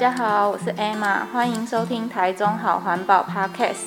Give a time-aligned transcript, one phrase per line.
[0.00, 3.84] 大家好，我是 Emma，欢迎收听台中好环保 Podcast。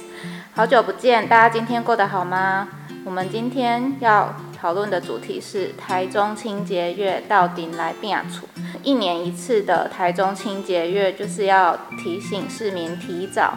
[0.54, 2.68] 好久不见，大家今天过得好吗？
[3.04, 8.48] 我们今天要讨论的主题是台中清洁月到底来变处。
[8.84, 13.56] 一年一次的台中清洁月，就是要提醒市民提早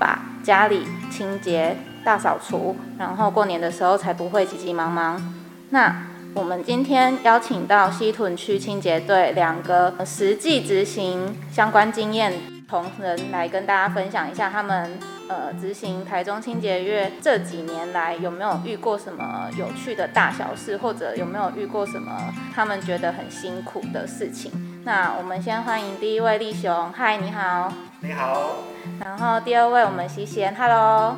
[0.00, 5.34] 把家里清洁大扫除，然后过年的时候才不会急急忙忙。
[5.68, 5.94] 那
[6.38, 12.32] 我们今天邀请到西屯区清洁队两个实际执行相关经验
[12.68, 14.96] 同仁来跟大家分享一下，他们
[15.28, 24.80] 呃执行台中清洁月这几年来有没有遇过什么有趣的大小事，或者有没有遇过什么他们觉得很辛苦的事情。
[24.84, 27.72] 那我们先欢迎第一位立雄，嗨，你好。
[27.98, 28.58] 你好。
[29.04, 31.16] 然后第二位我们西贤，Hello。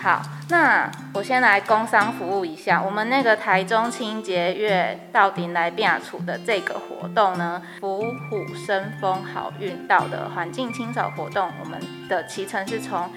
[0.00, 0.22] 好。
[0.50, 13.10] 那我先来工商服务一下，我们那个台中清洁月到底来变处的这个活动呢，福虎生风好运到的环境清扫活动，我们的期程是从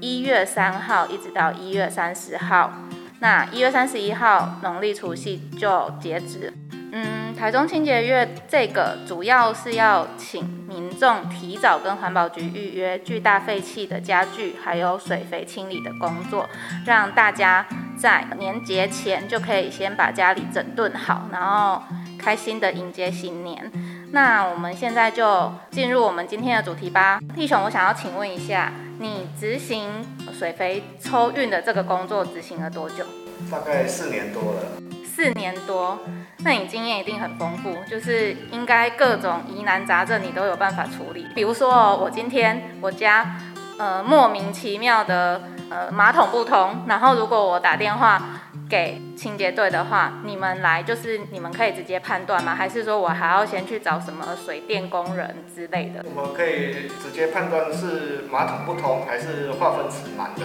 [0.00, 2.70] 一月三号一直到一月三十号，
[3.18, 6.52] 那一月三十一号农历除夕就截止。
[6.92, 16.48] 嗯，台中清洁月这个主要是要请民众提早跟环保局预约巨大废弃的家具，还有水肥清理的工作，
[16.86, 17.66] 让大家
[17.98, 21.82] 在年节前就可以先把家里整顿好，然后
[22.18, 23.70] 开心的迎接新年。
[24.12, 27.18] 那我们现在就进入我们今天的主题吧。
[27.34, 29.90] 弟兄，我想要请问一下，你执行
[30.32, 33.04] 水肥抽运的这个工作执行了多久？
[33.50, 34.60] 大概四年多了。
[35.04, 35.98] 四年多，
[36.38, 41.26] 那你经验一定很丰富，就是应该各种疑难杂症你都有办法处理。
[41.34, 43.36] 比如说哦，我今天我家
[43.78, 48.22] 呃莫名其妙的呃马桶不通，然后如果我打电话
[48.68, 52.54] 给清洁队的话，你们来就是你们可以直接判断吗？
[52.54, 56.04] 还是说我还要先去找什么水电工人之类的？
[56.14, 60.42] 我们可以直接判断是马桶不通还是化粪池满的。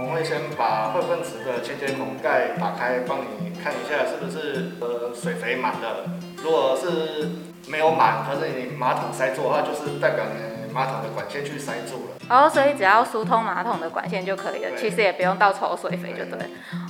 [0.00, 3.48] 我们会先把混粪池的清洁孔盖打开，帮你。
[3.58, 6.04] 看一下是不是呃水肥满了，
[6.36, 7.28] 如果是
[7.68, 12.14] 没有满，可是你马桶塞住的话，就是代表你马桶的管线去塞住了。
[12.28, 16.38] 哦，所以只要疏通马桶的管线就可以了，其实也不用倒抽水肥就对。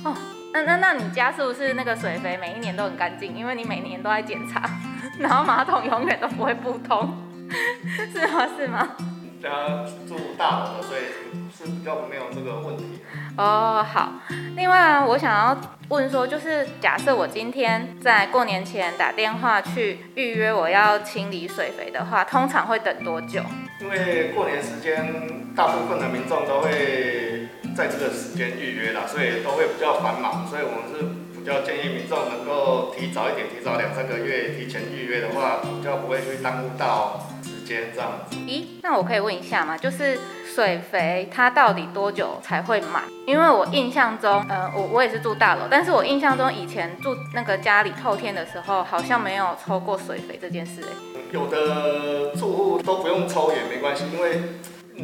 [0.05, 0.15] 哦，
[0.53, 3.35] 那那那你家是不是那个水肥每一年都很干净？
[3.35, 4.61] 因为你每年都在检查，
[5.17, 7.17] 然后马桶永远都不会不通，
[8.13, 8.47] 是吗？
[8.55, 8.87] 是吗？
[9.41, 11.01] 家住大楼的，所以
[11.55, 12.99] 是比较没有这个问题。
[13.37, 14.13] 哦，好。
[14.55, 15.57] 另外，我想要
[15.89, 23.41] 问说，就是假设我今天在过年前打电话去预约我要清理水肥的话，通常会等多久？
[23.81, 25.07] 因为过年时间，
[25.55, 37.25] 大部分的民众都会在这个时间预约啦，所以都会比较繁忙，所以我们是比较建议民众能够提早一点，提早两三个月提前预约的话，比较不会去耽误到。
[37.93, 38.35] 这样子。
[38.47, 39.77] 咦，那我可以问一下吗？
[39.77, 43.03] 就是水肥它到底多久才会满？
[43.25, 50.83] 因为我印象中，呃，我我也是住大楼，但是我印象中以前住那个家里透天的时候，好像没有抽过水肥这件事。
[51.31, 54.41] 有的住户都不用抽也没关系，因为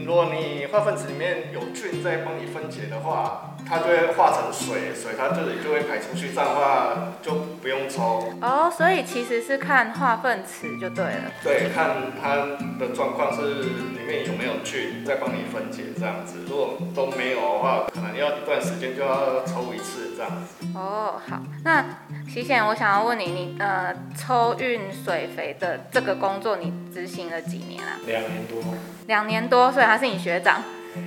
[0.05, 3.54] 如果你化粪池里面有菌在帮你分解的话。
[3.67, 8.31] 它就会化成水，水它这里就会排出去，这样的话就不用抽。
[8.41, 11.31] 哦，所以其实是看化粪池就对了。
[11.43, 12.35] 对，看它
[12.79, 16.45] 的状况是里面有没有菌再帮你分解这样子。
[16.47, 20.67] 如果都没有的话，可能要一段时间就要抽一次这样子。
[20.75, 21.83] 哦，好，那
[22.27, 27.97] 西贤，我想要问你，你呃抽运水肥的这个工作，你执行了几年啊？
[28.05, 28.61] 两年多。
[29.07, 30.61] 两年多，所以他是你学长。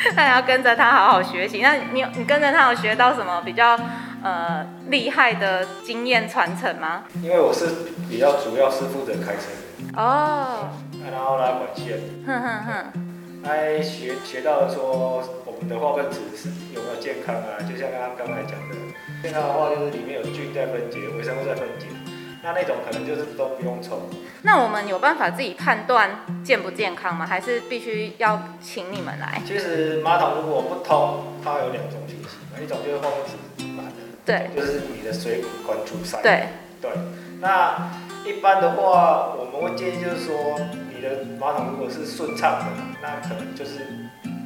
[0.15, 1.61] 那你要跟着他好好学习。
[1.61, 3.77] 那你你跟着他有学到什么比较
[4.23, 7.03] 呃厉害的经验传承吗？
[7.21, 7.67] 因为我是
[8.09, 10.69] 比较主要是负责开车的哦，
[11.11, 11.99] 然后拉管线。
[12.25, 17.59] 哼哼哼，哎，学学到说我们的化粪池是有没有健康啊？
[17.61, 18.75] 就像刚刚刚才讲的，
[19.21, 21.87] 健康的话就是里面有菌在分解，微生物在分解。
[22.43, 24.09] 那那种可能就是都不用抽。
[24.41, 26.09] 那我们有办法自己判断
[26.43, 27.25] 健不健康吗？
[27.25, 29.41] 还是必须要请你们来？
[29.47, 33.91] 其实马桶如果不通，它有两种情形，一种就是化粪池满了，
[34.25, 36.21] 对，就是你的水管阻塞。
[36.21, 36.47] 对
[36.81, 36.91] 对。
[37.39, 37.89] 那
[38.25, 40.59] 一般的话，我们会建议就是说，
[40.93, 42.65] 你的马桶如果是顺畅的，
[43.01, 43.87] 那可能就是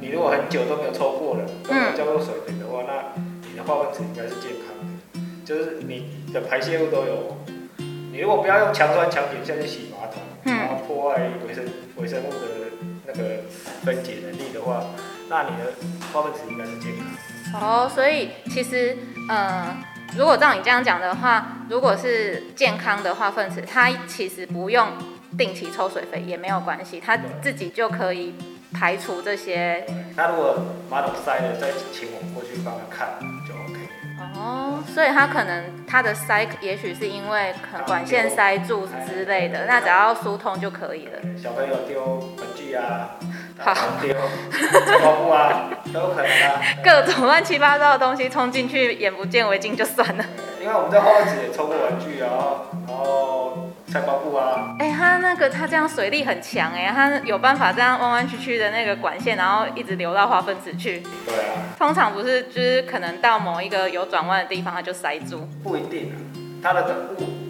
[0.00, 7.36] 你如果很久都没有抽过了，都没有交过水肥的话，嗯、那你的化粪池应该是健康的，就是你的排泄物都有。
[8.18, 11.64] 你如果不要用强酸强碱下去洗马桶，嗯、然后破坏微生
[11.98, 12.38] 微生物的
[13.06, 13.44] 那个
[13.84, 14.86] 分解能力的话，
[15.28, 15.72] 那你的
[16.12, 16.90] 化粪池应该是健
[17.52, 17.62] 康。
[17.62, 18.96] 哦，所以其实，
[19.28, 19.76] 呃，
[20.16, 24.88] 如果照你这样讲的话，如果是健康的化粪池，它其实不用
[25.38, 28.34] 定期抽水肥也没有关系，它自己就可以
[28.74, 29.86] 排除这些。
[30.16, 30.56] 那如果
[30.90, 33.10] 马桶塞了，再请我们过去帮他看
[33.46, 33.67] 就 OK。
[34.38, 37.52] 哦，所以他可能他的塞，也许是因为
[37.86, 41.18] 管线塞住之类的，那只要疏通就可以了。
[41.36, 42.04] 小朋友丢
[42.38, 43.10] 文具啊，
[43.58, 46.62] 好丢菜瓜布啊， 都有可能啊。
[46.84, 50.24] 各种乱七八糟的东西冲进去，眼不见为净就算了。
[50.60, 54.76] 因为我们在后面也抽过文具啊，然后菜瓜布啊。
[54.78, 61.00] 哎、欸，他那个他这样水力很强哎，他有办法这样弯弯曲曲的那个管线，然后一直流到化粪池去。
[61.26, 61.67] 对啊。
[61.78, 65.48] 通常不是就是可能到某一个有转弯的地方，它就塞住。
[65.62, 66.18] 不一定啊，
[66.60, 66.84] 它的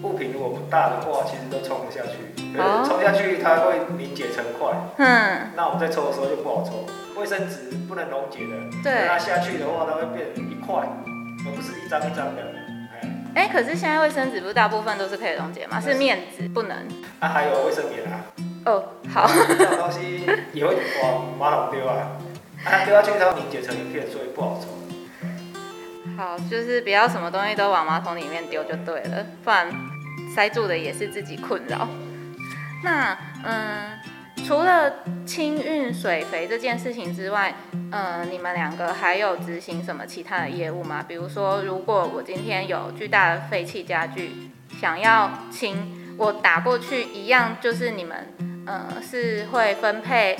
[0.02, 2.18] 物物品如果不大的话，其实都冲不下去。
[2.54, 4.68] 可是冲下去它会凝结成块。
[4.98, 5.50] 嗯。
[5.56, 6.84] 那我们在抽的时候就不好抽，
[7.18, 8.82] 卫生纸不能溶解的。
[8.84, 9.08] 对。
[9.08, 12.42] 它下去的话，它会变成一块，而不是一张一张的。
[13.34, 15.80] 哎、欸，可是现在卫生纸不是大部分都是可以溶解吗？
[15.80, 16.76] 是面纸不能。
[17.20, 18.20] 啊，还有卫生棉啊。
[18.66, 19.26] 哦，好。
[19.26, 22.17] 这种东西也会往马桶丢啊，
[22.64, 24.68] 啊，丢下去它凝结成一片，所以不好抽。
[26.16, 29.66] 好，就是不要什么东西都往马桶里面丢就对了，不然
[30.34, 31.88] 塞住的也是自己困扰。
[32.82, 33.98] 那，嗯。
[34.46, 37.54] 除了清运水肥这件事情之外，
[37.90, 41.04] 呃，你们两个还有执行什么其他的业务吗？
[41.06, 44.32] 比如说，如果我今天有巨大的废弃家具
[44.80, 48.32] 想要清，我打过去一样，就是你们
[48.64, 50.38] 呃是会分配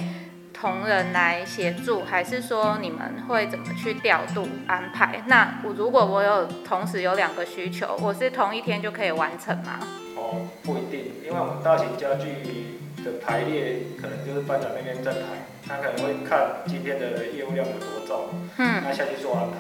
[0.61, 5.23] 同仁来协助，还是说你们会怎么去调度安排？
[5.27, 9.79] 那我如果我有同时有两个需求，我是同一天就可以完成吗？
[10.17, 12.79] 哦，不一定，因为我们大型家具。
[13.05, 15.21] 的排列可能就是班长那边在排，
[15.65, 19.57] 他可能会看今天的业务量有多重，嗯，那下去做安排。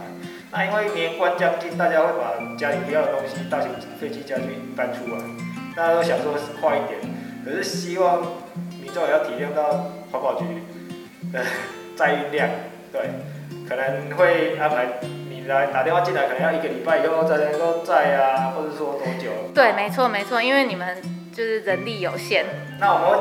[0.50, 5.20] 那因为年关将近，大家会把家里不要的东西、大型废弃家具搬出来，
[5.76, 6.98] 大家都想说是快一点，
[7.44, 8.22] 可是希望
[8.82, 9.70] 民众也要体谅到
[10.10, 10.44] 环保局
[11.32, 11.44] 的
[11.96, 12.48] 载运量，
[12.92, 13.10] 对，
[13.68, 14.86] 可能会安排
[15.28, 19.30] 你来打电话进来，可能要一个礼拜以后才能够载啊，或者说多久？
[19.54, 20.96] 对，没错没错，因为你们。
[21.38, 22.44] 就是人力有限，
[22.80, 23.20] 那我们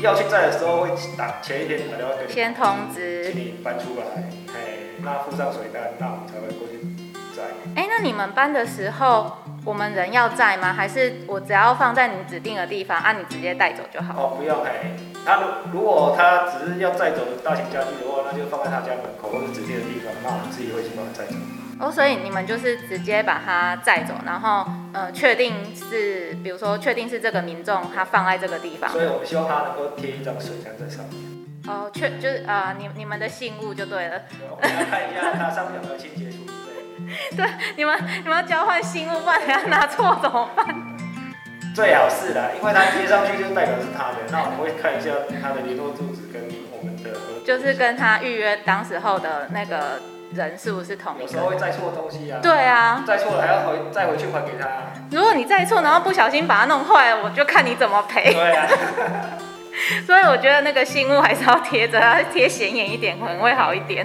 [0.00, 4.22] 要去载的时候会打前一天打电话给你，先通知，请你搬出来，
[4.54, 6.78] 哎，那附上水单，那我们才会过去
[7.36, 7.42] 载。
[7.74, 10.72] 哎、欸，那你们搬的时候，我们人要在吗？
[10.72, 14.14] 还是我只要放在你指定的地方，啊，你直接带走就好？
[14.16, 14.92] 哦，不用，哎，
[15.26, 21.34] 那如如果他只是要载走大型家具的话，那就放在他家门口或者指定的地方，那我们自己会去把它载走。
[21.78, 24.64] 哦，所以你们就是直接把它载走，然后
[24.94, 28.88] 呃，确定是，比如说确定是这个民众他放在这个地方。
[28.90, 31.20] 所以我们希望他能够贴一张水箱在上面。
[31.68, 34.22] 哦，确就是啊、呃，你你们的信物就对了。
[34.48, 37.34] 我们要看一下它上面有没有清洁处理费。
[37.36, 37.46] 对，
[37.76, 40.95] 你们你们要交换信物，不然你要拿错怎么办？
[41.76, 45.10] 最好是啦，因为他贴上去就代表是他的，那我们会看一下
[45.42, 46.40] 他的联络住址跟
[46.72, 47.10] 我们的。
[47.44, 50.00] 就是跟他预约当时候的那个。
[50.34, 51.22] 人是不是同一个？
[51.22, 52.40] 有时候会载错东西啊。
[52.42, 54.66] 对啊，载错了还要回再回去还给他。
[55.12, 58.34] 如果你载错，然后不小心把它弄坏了，我就看你怎么赔。
[58.34, 58.66] 对啊。
[60.04, 64.04] 所以我觉得那个信物还是要贴着，要贴显眼一点，可能会好一点。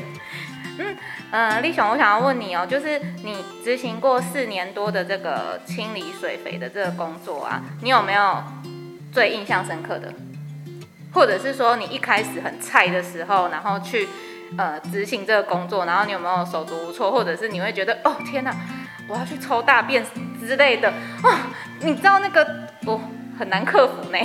[1.31, 8.44] 嗯、立雄，我想要问你哦，就是你执行过四年多的这个清理水肥的这个工作啊，你有没有
[9.11, 10.14] 最印象深刻的？
[11.14, 14.07] 或者是说你一开始很菜的时候，然后去。
[14.57, 18.54] 呃，执行这个工作，然后你有没有手足无措，或者是你会觉得哦天哪，
[19.07, 20.06] 我要去抽大便
[20.42, 21.38] 之类的啊、哦？
[21.80, 22.45] 你知道那个
[22.85, 23.02] 我、哦、
[23.40, 24.19] 很难克服呢。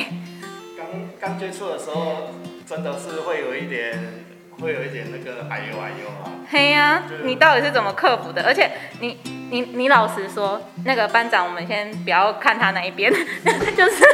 [0.77, 0.85] 刚
[1.21, 2.31] 刚接触的时候，
[2.67, 4.26] 真的是会有一点，
[4.61, 6.33] 会有一点那个哎呦哎呦啊。
[6.49, 8.43] 嘿呀、啊，你到底是怎么克服的？
[8.45, 8.71] 而且
[9.01, 9.19] 你
[9.51, 13.13] 你你老实说，那个班长，我们先不要看他那一边，
[13.77, 14.05] 就是。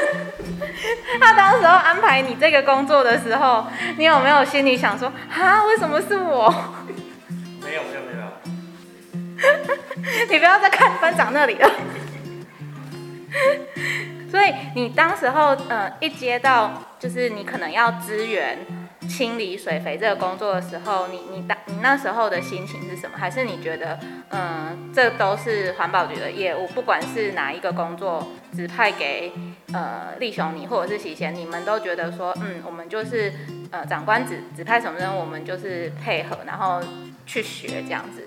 [1.20, 3.66] 他当时候安排你这个工作的时候，
[3.98, 6.48] 你有没有心里想说，啊，为什么是我？
[7.62, 8.22] 没有没有没有。
[10.30, 11.70] 你不要再看班长那里了。
[14.30, 18.58] 所以你当时候，呃，一接到就是你可能要支援
[19.12, 23.18] 清理水肥这个工作的时候，你你当你那时候的心情是什么？
[23.18, 23.98] 还是你觉得，
[24.30, 28.26] 嗯、呃，这都是环保局的业务，不管是哪一个工作
[28.56, 29.30] 指派给
[29.74, 33.30] 呃立雄你或者是喜贤，你们都觉得说，嗯，我们就是
[33.70, 36.80] 呃长官指指派什么任务，我们就是配合，然后
[37.26, 38.26] 去学这样子。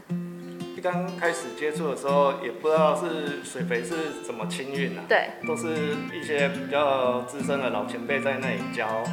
[0.77, 9.03] 一刚开始接触的时候，也不知道是水肥是怎么清运的，对，都是一些比较资深的老前辈在那里教。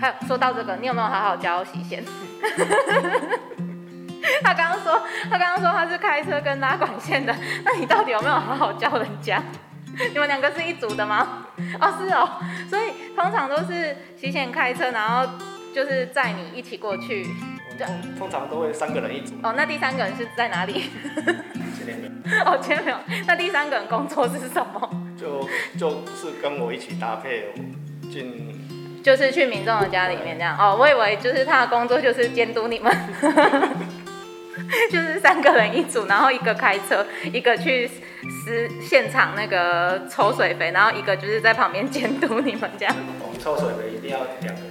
[0.00, 2.02] 还有说到这个，你有没有好好教喜贤？
[4.42, 9.42] 他刚刚说，他刚刚说他是开车跟拉管线的，那你到底有没有好好教人家？
[10.12, 11.46] 你们两个是一组的吗？
[11.78, 15.30] 哦，是哦，所以通常都是喜贤开车，然后
[15.74, 17.26] 就是载你一起过去。
[17.78, 17.88] 通
[18.18, 19.34] 通常都会三个人一组。
[19.42, 20.90] 哦，那第三个人是在哪里？
[21.74, 22.44] 今天没有。
[22.44, 22.96] 哦，今天没有。
[23.26, 24.90] 那第三个人工作是什么？
[25.18, 27.52] 就就是跟我一起搭配
[28.10, 28.59] 进。
[29.02, 30.56] 就是去民众的家里面这样。
[30.58, 32.94] 哦，我以为就是他的工作就是监督你们。
[34.90, 42.94] 就是三个人一组，然后一个开车，一个去实现场那个抽水肥，然后一个就是在旁边监督你们这样。
[43.20, 44.70] 我们抽水肥一定要两个人。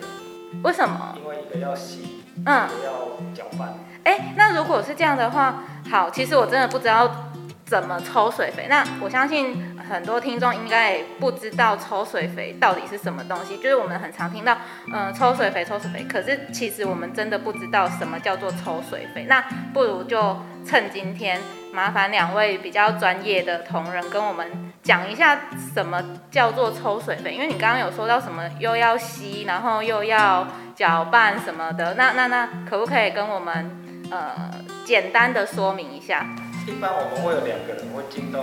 [0.63, 1.17] 为什么？
[1.17, 2.93] 因为一个要洗，嗯，一个要
[3.33, 3.73] 搅拌。
[4.03, 7.25] 哎、欸，那如果是这样的话，好，其实我真的不知道。
[7.65, 8.65] 怎么抽水肥？
[8.67, 13.57] 那我相信很多听众应该也不知道抽水肥到底是什么东西。
[13.57, 14.55] 就是我们很常听到，
[14.93, 16.03] 嗯、抽水肥，抽水肥。
[16.03, 19.25] 可是其实我们真的不知道什么叫做抽水肥。
[19.27, 19.41] 那
[19.73, 21.41] 不如就趁今天，
[21.73, 25.41] 麻烦两位比较专业的同仁跟我们讲一下
[25.73, 27.33] 什么叫做抽水肥。
[27.33, 31.95] 因为你刚刚有说到什么又要吸，然后又要搅拌什么的。
[31.95, 33.71] 那那那可不可以跟我们
[34.11, 34.51] 呃
[34.85, 36.25] 简单的说明一下？
[36.67, 38.41] 一般我们会有两个人会进到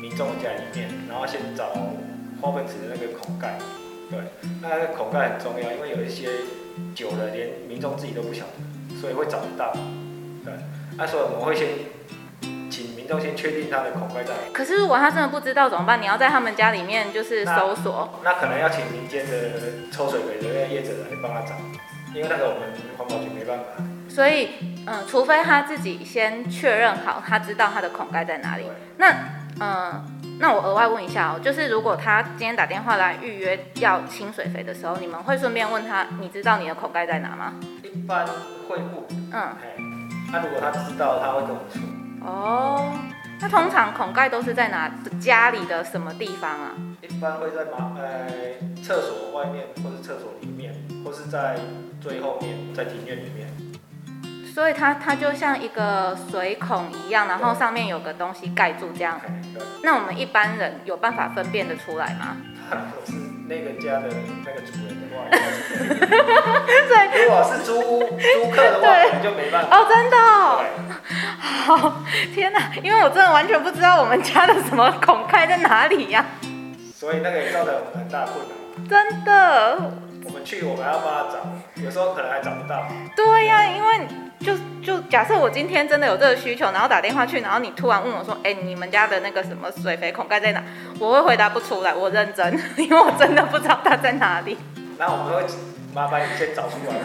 [0.00, 1.66] 民众家里面，然后先找
[2.40, 3.58] 化粪池的那个孔盖。
[4.10, 4.18] 对，
[4.62, 6.28] 那个孔盖很重要，因为有一些
[6.94, 9.72] 久了连民众自己都不晓得，所以会找不到。
[10.44, 10.54] 对，
[10.96, 11.68] 那所以我们会先
[12.70, 14.52] 请民众先确定他的孔盖在哪里。
[14.52, 16.00] 可是如果他真的不知道怎么办？
[16.00, 18.18] 你要在他们家里面就是搜索。
[18.24, 19.32] 那，那可能要请民间的
[19.92, 21.54] 抽水鬼的那个业者来帮他找，
[22.14, 23.64] 因为那个我们环保局没办法。
[24.08, 24.48] 所以，
[24.88, 28.64] 嗯，除非他自己先确认好，他知道他的孔盖在哪里。
[28.96, 29.14] 那，
[29.60, 30.02] 嗯，
[30.38, 37.52] 那我额外问一下哦，就是如果他今天打电话来预约要清水肥的时候，你们会顺便问他，你知道你的孔盖在哪吗？
[37.82, 38.26] 一般
[38.68, 39.04] 会问。
[39.32, 39.56] 嗯。
[40.32, 41.80] 那、啊、如果他知道，他会跟我们说。
[42.24, 42.92] 哦，
[43.40, 44.90] 那通常孔盖都是在哪？
[45.20, 46.72] 家里的什么地方啊？
[47.02, 48.28] 一般会在马呃
[48.82, 50.74] 厕所外面，或是厕所里面，
[51.04, 51.58] 或是在
[52.00, 53.48] 最后面，在庭院里面。
[54.54, 59.20] 所以它它就像一个水孔一样，然后上面有个东西盖住这样。
[59.82, 62.36] 那我们一般人有办法分辨得出来吗？
[62.70, 63.12] 我是
[63.48, 64.08] 那个家的
[64.44, 65.26] 那个主人的话，
[66.88, 69.76] 对，如果是租屋租客的话，可能就没办法。
[69.76, 70.64] 哦，真的哦。
[71.40, 72.02] 好，
[72.32, 76.24] 天哪，因为我真的完全不知道我们家的什么孔盖在哪里呀。
[76.94, 78.88] 所以那个也造成我们很大困难。
[78.88, 80.09] 真的。
[80.24, 82.86] 我们去，我们还要帮他找，有时候可能还找不到。
[83.16, 84.00] 对呀，因为。
[84.40, 90.62] 就就假设我今天真的有这个需求，然后打电话去，然后你突然问我说，哎、欸，你们家的那个什么水肥孔盖在哪？
[90.98, 94.56] 我会回答不出来，我认真， 因为我真的不知道它在哪里。
[94.96, 95.44] 那我们会
[95.92, 96.94] 麻烦你先找出来。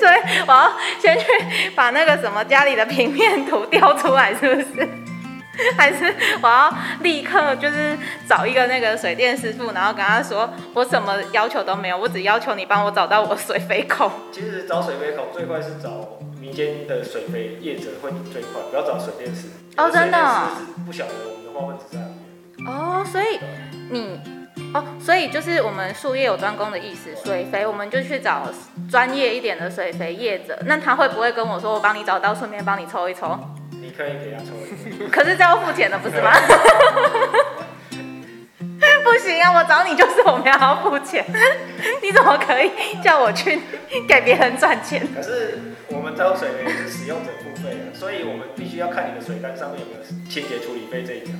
[0.00, 0.14] 所以
[0.46, 1.26] 我要先去
[1.74, 4.88] 把那个什么家里的平面图调出来，是不是？
[5.76, 7.96] 还是我要立刻就是
[8.28, 14.10] 找一个那个水电师傅，然后跟他说，我什么要求都没有，我只要求你帮我找到我水肥孔。
[14.32, 19.48] 其实找水肥孔最快是找民间的水肥业者会最快，不要找水电师。
[19.76, 20.18] 哦，真的。
[20.18, 22.06] 是不晓得我们的化粪池在哪
[22.56, 22.68] 边。
[22.68, 23.38] 哦，所以
[23.90, 24.20] 你
[24.74, 28.42] 哦，所以就是我们术业有专攻的意思，水肥我们就去找
[28.90, 33.38] 专业一点的水肥业者，那他会不会跟我说，我帮你找到，顺便帮你抽一抽？
[33.86, 34.50] 你可以给他抽
[35.12, 36.32] 可是这要付钱的不是吗？
[39.04, 41.24] 不行啊，我找你就是我们要付钱，
[42.02, 43.60] 你怎么可以叫我去
[44.08, 45.06] 给别人赚钱？
[45.14, 51.32] 可是我们招水呢是使用者付费的，所以我们必须要看你的水单上面有没有清洁处理费这一条。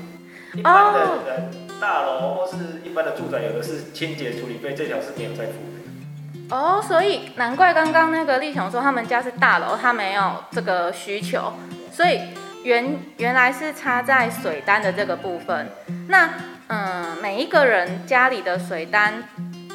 [0.55, 1.50] 一般的人
[1.81, 6.57] 大楼或是一般的住宅，有的是清洁处理费这条是没有在付的。
[6.57, 11.53] 哦，所以难怪刚刚那个立雄说他们家是大楼，他没有这个需求。
[11.97, 12.21] 所以
[12.62, 15.67] 原原来是插在水单的这个部分，
[16.09, 16.29] 那
[16.67, 19.25] 嗯，每一个人家里的水单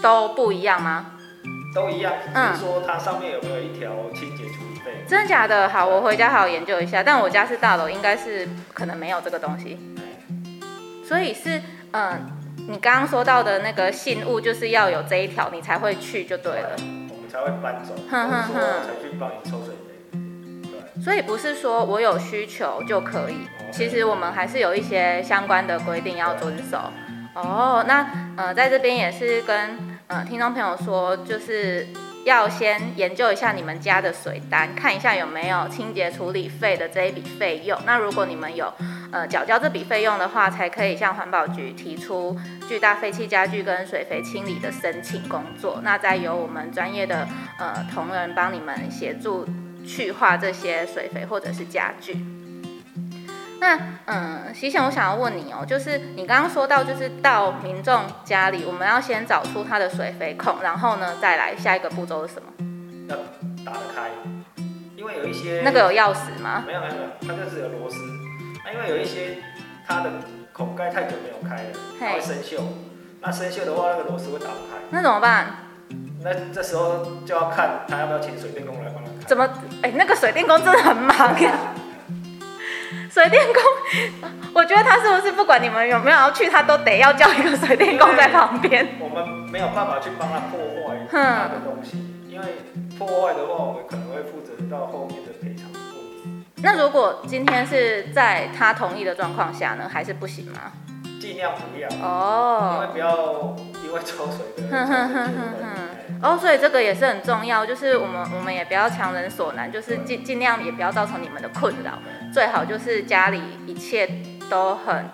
[0.04, 1.14] 都不一样吗？
[1.74, 5.04] 都一样，只是说它上面有没有一条清洁处理费？
[5.08, 5.68] 真的假的？
[5.70, 7.02] 好，我回家好好研究一下。
[7.02, 9.80] 但我家是大楼，应该是可能没有这个东西。
[11.04, 11.60] 所以是
[11.94, 12.22] 嗯，
[12.70, 16.70] 你刚刚说到的那个信物，就是要有这一条，你才会去就对了。
[17.10, 19.74] 我们才会搬走，哼哼哼，才去帮你抽水。
[21.04, 26.78] 所以不是说我有需求就可以，其实我们还是有一些相关的规定要遵守。
[27.34, 28.06] 哦，那
[28.38, 29.78] 呃，在这边也是跟
[30.08, 31.88] 呃听众朋友说，就是
[32.26, 37.80] 要先研究一下你们家的水单，看一下有没有清洁处理费的这一笔费用。
[37.86, 38.72] 那如果你们有
[39.12, 45.80] 呃缴交这笔费用的话，才可以向环保局提出巨大废弃家具跟水肥清理的申请工作。
[45.84, 47.26] 那再由我们专业的
[47.58, 49.48] 呃同仁帮你们协助。
[49.86, 52.18] 去化这些水肥或者是家具。
[53.60, 62.52] 那嗯，西贤，我想要问你哦，就是你刚刚说到，就是到民众家里，我们要先找出它的水肥孔，然后呢，再来下一个步骤是什么？
[63.08, 63.16] 要
[63.64, 64.10] 打得开，
[64.96, 66.64] 因为有一些那个有钥匙吗？
[66.66, 67.98] 没有没有没有，它就是有螺丝。
[68.66, 69.38] 那因为有一些
[69.88, 70.12] 它的
[70.52, 71.70] 孔盖太久没有开了，
[72.00, 72.64] 它会生锈。
[73.22, 74.82] 那生锈的话，那个螺丝会打不开。
[74.90, 75.46] 那怎么办？
[76.24, 79.26] 那这时候就要看他要不要请水电工来帮他开。
[79.28, 79.50] 怎么？
[79.82, 81.52] 哎，那个水电工真的很忙呀。
[83.12, 83.62] 水电工，
[84.54, 88.88] 我觉得他是不是不管你们有没有要去，他都得要叫一个水电工在旁边。
[89.00, 91.98] 我们没有办法去帮他破坏他的东西，
[92.30, 92.46] 因为
[92.98, 95.70] 破坏的话，我们可能会负责到后面的赔偿。
[96.64, 100.72] 那如果今天是在他同意的状况下呢，还是不行吗？
[101.20, 104.70] 尽量不要哦，因为不要因为抽水的。
[106.22, 111.94] 哦，所以这个也是很重要，就是我们我们也不要强人所难，就是尽尽量也不要造成你们的困扰，
[112.32, 114.08] 最好就是家里一切
[114.48, 115.10] 都很，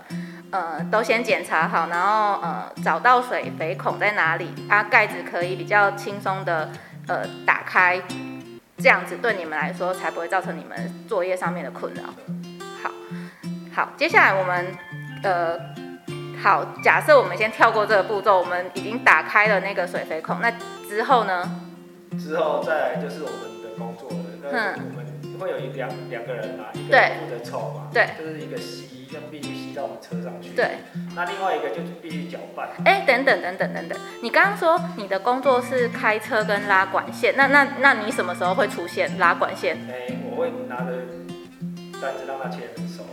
[0.52, 6.70] 呃，都先检查好，然后呃找到水肥孔在哪里，啊盖子可以比较轻松的
[7.08, 8.02] 呃打开，
[8.78, 12.04] 这样子对你们来说才不会造成你们作业上面的困扰。
[12.84, 12.92] 好，
[13.74, 14.68] 好，接下来我们
[15.24, 15.58] 呃
[16.44, 20.52] 好，假设我们先跳过这个步骤，我们已经打开了那个水肥孔，那。
[20.88, 21.62] 之后呢？
[22.18, 24.26] 之后再来就是我们的工作了。
[24.42, 30.52] 那，我们会有一两两个人嘛，一个人负责抽嘛，对，就是一个吸，要必须吸到我们车上去。
[30.56, 30.78] 对，
[31.16, 32.70] 那另外一个就是必须搅拌。
[32.86, 39.78] 哎，等等等等等等，你刚刚说你的工作是开车跟拉管线，那那那你什么时候会出现拉管线？
[39.90, 40.92] 哎，我会拿着
[42.02, 43.04] 单子让他签手。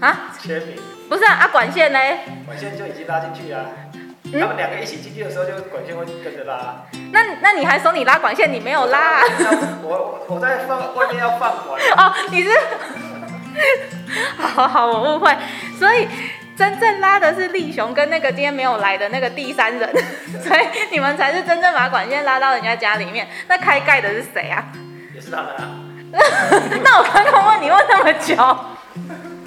[0.00, 0.34] 啊？
[0.40, 0.76] 签名？
[1.08, 1.98] 不是啊，啊管线呢？
[2.46, 3.70] 管线就已经拉进去了。
[4.40, 6.84] 他们两个一起进去的时候，就管线会跟着拉。
[7.12, 9.22] 那那你还说你拉管线，你没有拉啊？
[9.82, 11.80] 我我在放外面要放管。
[11.96, 12.50] 哦，你是？
[14.36, 15.34] 好好，我误会。
[15.78, 16.08] 所以
[16.56, 19.88] 真正拉的是立雄跟那个今天没有来的那个第三人，
[20.42, 23.28] 所以你们才是真正把管线拉到人家家里面。
[23.48, 24.64] 那开盖的是谁啊？
[25.14, 25.80] 也是他们啊。
[26.84, 28.34] 那我刚刚问你问那么久。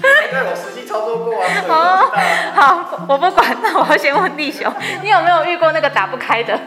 [0.01, 1.47] 我实际操作过啊。
[1.67, 2.11] 哦，
[2.53, 6.57] 好，我不管，那我要先问弟兄， 你有没有遇过那个打不开的？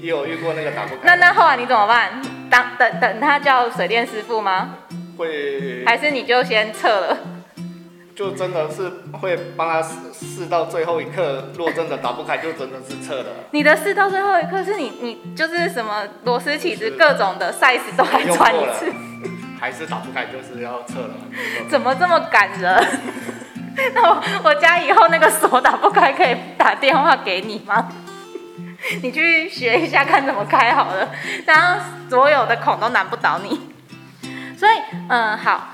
[0.00, 1.00] 有遇过那个打不开。
[1.04, 2.20] 那那后来你怎么办？
[2.50, 4.76] 当等等他叫水电师傅吗？
[5.16, 5.84] 会。
[5.86, 7.16] 还是你就先撤了？
[8.14, 8.88] 就真的是
[9.20, 13.26] 会帮他试试到最后一刻，若真的打不开，就真的是撤了。
[13.50, 18.92] 你的试到最后一刻是你你就是什么螺丝起子各种的 size 都还穿一次。
[19.64, 21.14] 还是打不开，就是要撤了。
[21.70, 22.86] 怎么这么感人？
[23.94, 27.88] 那我我家以后那个锁打不开，可以打电话给你吗？
[29.02, 31.08] 你去学一下，看怎么开好了。
[31.46, 33.58] 这样所有的孔都难不倒你。
[34.58, 34.72] 所以，
[35.08, 35.70] 嗯，好。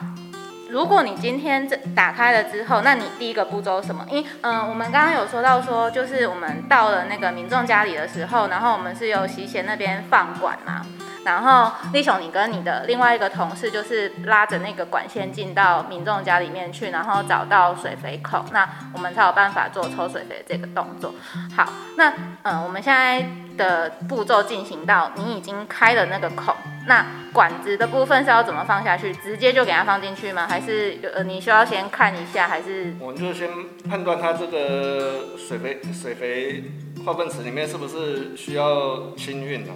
[0.71, 4.07] 如果你今天这打开了之后，那你第一个步骤什么？
[4.09, 10.87] 因为，嗯，我们刚刚有说到说，就是我们到了那个民众家里的时候，然后我们是由习贤那边放管嘛。
[11.25, 21.15] 然后立雄，你跟你的另外一个同事就是拉着那个管线进到民众家里面去，然后找到水肥口，那我们才有办法做抽水肥这个动作。
[21.57, 26.55] 好，那嗯，我们现在的步骤进行到你已经开了那个孔，
[26.87, 29.13] 那管子的部分是要怎么放下去？
[29.15, 30.47] 直接就给它放进去吗？
[30.49, 32.49] 还是呃你需要先看一下？
[32.49, 33.49] 还是我们就先
[33.89, 36.65] 判断它这个水肥水肥
[37.05, 39.73] 化粪池里面是不是需要清运呢？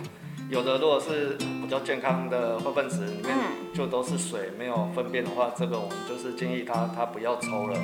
[0.51, 3.35] 有的如果是比较健康的化粪池里面
[3.75, 7.79] 就都是水，没有粪便的话，这个我们就是建议他他不要抽了。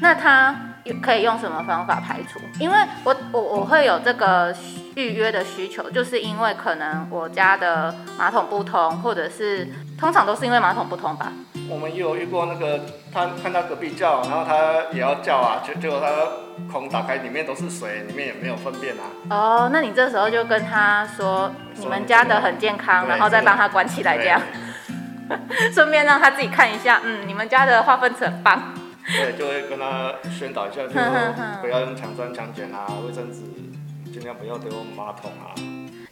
[0.00, 0.54] 那他
[1.02, 2.40] 可以用什么方法排除？
[2.58, 4.54] 因为我我我会有这个
[4.96, 9.66] 预约的需求，就是因为可能我家的马桶不通，或者是
[9.98, 11.32] 通常都是因为马桶不通吧。
[11.70, 19.02] 我们也有遇过那个他看到隔壁叫，然后他也要叫啊，结结果他孔打开里面都是水，里面也没有粪便啊。
[19.30, 24.38] 哦，那你这时候就跟他说，你们家的很健康，然后再帮他关起来这样，
[25.72, 28.74] 顺便让他自己看一下，嗯，你们家的化粪池很棒。
[29.06, 30.88] 对，就会跟他宣导一下，就
[31.60, 33.40] 不要用强酸强碱啊，卫生纸
[34.10, 35.52] 尽量不要丢马桶啊。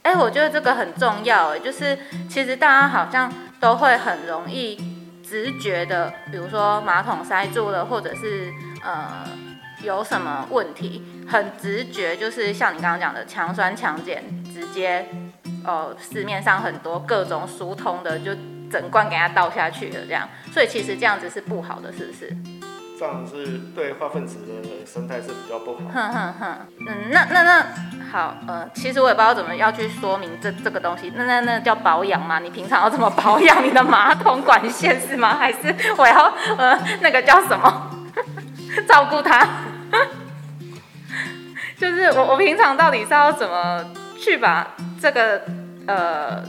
[0.03, 1.97] 哎、欸，我觉得这个很重要，哎，就是
[2.29, 4.77] 其实大家好像都会很容易
[5.23, 8.53] 直觉的，比如说马桶塞住了，或者是
[8.85, 9.25] 呃
[9.83, 15.07] 有什么问题，很直觉，就是像你刚刚讲的强酸强碱，直接
[15.65, 18.33] 哦、呃、市面上很多各种疏通的，就
[18.71, 22.37] 整罐给它倒下去了这样，所以其实这样子是不好的，是不是？
[23.03, 25.81] 这样是对化粪池的生态是比较不好。
[25.93, 27.67] 哼哼哼，嗯，那那那
[28.13, 31.13] 好，呃，其实我也不知道怎么要去说明这这个东西。
[31.17, 32.39] 那那那叫保养吗？
[32.39, 35.35] 你平常要怎么保养你的马桶管线是吗？
[35.37, 37.91] 还是我要呃那个叫什么
[38.87, 39.49] 照顾它？
[41.77, 43.85] 就是我我平常到底是要怎么
[44.17, 45.43] 去把这个
[45.89, 46.41] 呃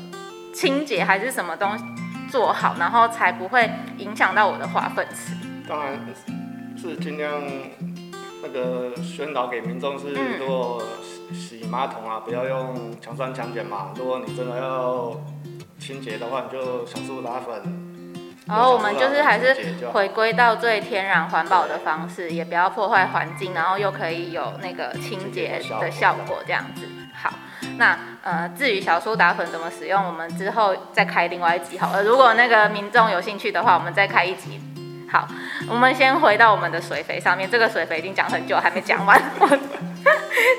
[0.53, 1.83] 清洁还是什么东西
[2.29, 5.33] 做好，然后才不会影响到我的化粪池？
[5.67, 5.93] 当然
[6.89, 7.41] 是尽量
[8.41, 13.93] 那个宣导给民众是，如果洗洗马桶啊，不要用强酸强碱嘛。
[13.95, 15.17] 如果你真的要
[15.79, 17.61] 清洁的话，你就小苏打粉。
[18.45, 19.55] 然后我们就是还是
[19.93, 26.85] 回归到最天然环保的方式，也不要破坏环境，然后又可以有那个清洁的效果，这样子。
[27.13, 27.31] 好，
[27.77, 32.03] 那呃，至于小苏打粉怎么使用，我们之后再开另外一集好了。
[32.03, 34.59] 如果那个民众有兴趣的话，我们再开一集。
[35.13, 35.27] 好，
[35.69, 37.47] 我们先回到我们的水肥上面。
[37.47, 39.21] 这个水肥已经讲很久，还没讲完。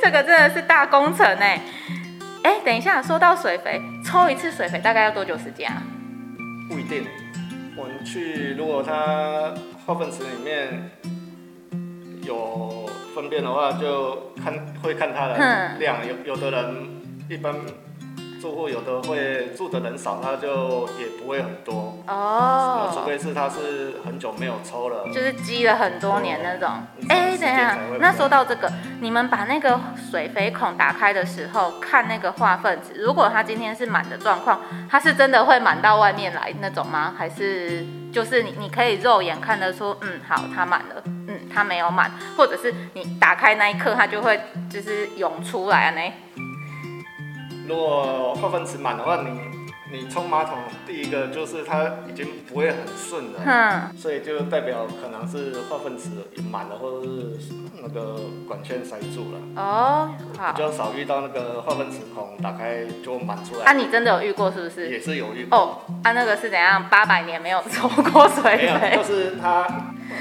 [0.01, 1.61] 这个真的是大工程哎。
[2.45, 5.83] 哎，等一下，说到水肥，抽一次水肥大概要多久时间啊？
[6.69, 7.05] 不一定。
[7.77, 9.53] 我们去，如果它
[9.85, 10.88] 化粪池里面
[12.23, 15.97] 有粪便的话，就看会看它的量。
[16.07, 17.53] 有有的人一般。
[18.44, 22.90] 住户有的会住的人少，他就也不会很多哦。
[22.92, 26.68] 除非是他是很久没有抽了，就是积了很多年那种。
[27.09, 29.80] 哎、欸，等一下，那说到这个，你们把那个
[30.11, 37.14] 水肥孔打开的时候，看那个化粪池，如果它今天是满的状况，它是真的会满到外面来那种吗？
[37.16, 46.12] 还是就是你你可以肉眼看得出，嗯，好，它满了，嗯，它没有满，或者是你打开那一刻，它就会就是涌出来呢？
[47.66, 49.40] 如果化粪池满的话，你
[49.94, 59.62] 你冲马桶，第一个就是它已经不会很顺了，嗯，所以就代表可能是化粪池也满了，或者是那个管圈塞住了。
[59.62, 63.66] 哦，好，比较少遇到那个化粪池孔打开就满出来。
[63.66, 64.90] 啊，你真的有遇过是不是？
[64.90, 65.57] 也是有遇过。
[65.57, 66.88] 哦，啊，那个是怎样？
[66.90, 68.57] 八百年没有抽过水？
[68.57, 69.66] 没有，就是它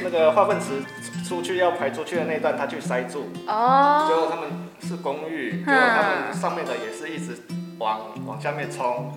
[0.04, 0.84] 那个化粪池
[1.28, 3.28] 出去要排出去的那段，它去塞住。
[3.48, 4.50] 哦，结果他们。
[4.86, 7.38] 是公寓，就他们上面的也是一直
[7.80, 9.14] 往往下面冲，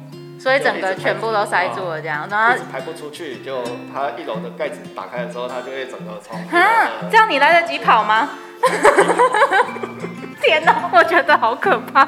[0.47, 6.39] 所以整个全部都塞住了，这样，然后排不出去，就它一楼的盖子打开的时候，它就会整个冲。
[6.57, 8.29] 啊， 这样你来得及跑吗？
[10.41, 12.07] 天哪，我觉得好可怕。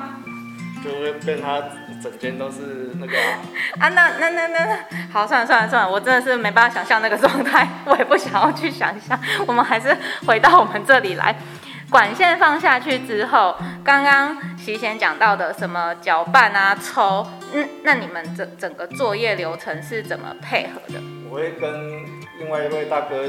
[0.85, 1.61] 就会被它
[2.01, 3.13] 整间都是那个
[3.81, 4.79] 啊，那那那那，
[5.13, 9.97] 好，算了算了算了，我真的是没办法想象那个状态，我也不想要去想象，我们还是
[10.29, 11.35] 回到我们这里来。
[11.91, 21.01] 管线放下去之后，刚刚席贤讲到的什么搅拌啊、抽，嗯，那你们整整个作业流程是怎么配合的？
[21.31, 22.05] 我会跟
[22.39, 23.27] 另外一位大哥，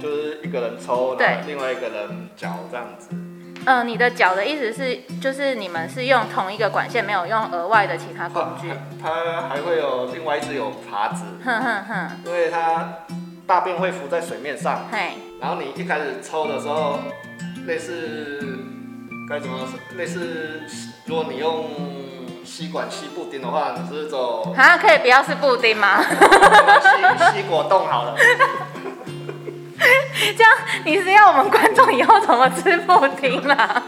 [0.00, 3.08] 就是一个人抽，对，另外一个人搅这样子。
[3.10, 8.70] 嗯、呃，你的搅的意思是，就是你们是用同一个管线，没有用额外的其他工具？
[9.02, 12.98] 它还会有另外一只有耙子，哼哼哼，因为它
[13.48, 17.00] 大便会浮在水面上，嘿，然后你一开始抽的时候。
[17.66, 18.38] 类似
[19.28, 19.78] 该怎么说？
[19.96, 20.62] 类似
[21.04, 21.68] 如果你用
[22.44, 24.78] 吸管吸布丁的话，你是走啊？
[24.78, 26.00] 可以不要是布丁吗？
[26.00, 26.08] 吸
[27.34, 28.14] 吸果冻好了。
[30.36, 30.52] 这样
[30.84, 33.82] 你是要我们观众以后怎么吃布丁啦？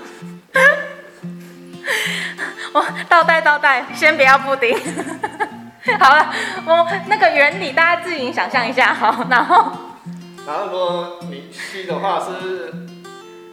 [2.72, 4.76] 我倒带倒带，先不要布丁。
[6.00, 6.32] 好了，
[6.66, 9.72] 我那个原理大家自行想象一下好，然后
[10.44, 12.74] 然后如果你吸的话是。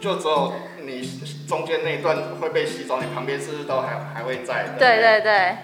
[0.06, 0.52] 就只有
[0.84, 1.02] 你
[1.48, 4.68] 中间那一段会被吸走，你旁边是不是都还还会在？
[4.78, 5.56] 对对对。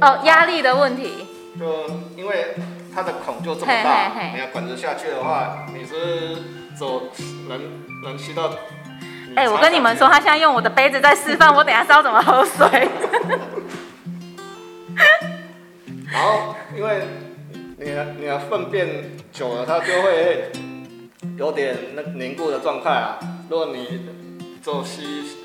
[0.00, 1.26] 哦，压力的问题。
[1.58, 2.54] 就因为
[2.94, 6.36] 它的孔就这么大，你要管子下去的话，你是
[6.78, 7.08] 走
[7.48, 7.60] 能
[8.04, 8.48] 能吸到。
[9.34, 12.88] 哎、欸，我跟你们说，他现在用我的杯子在示范，我等下知道怎么喝水。
[16.12, 17.02] 然后，因为
[17.76, 20.52] 你的你的粪便久了，它就会
[21.36, 23.18] 有点那凝固的状态啊。
[23.48, 24.06] 如果你
[24.62, 25.36] 走西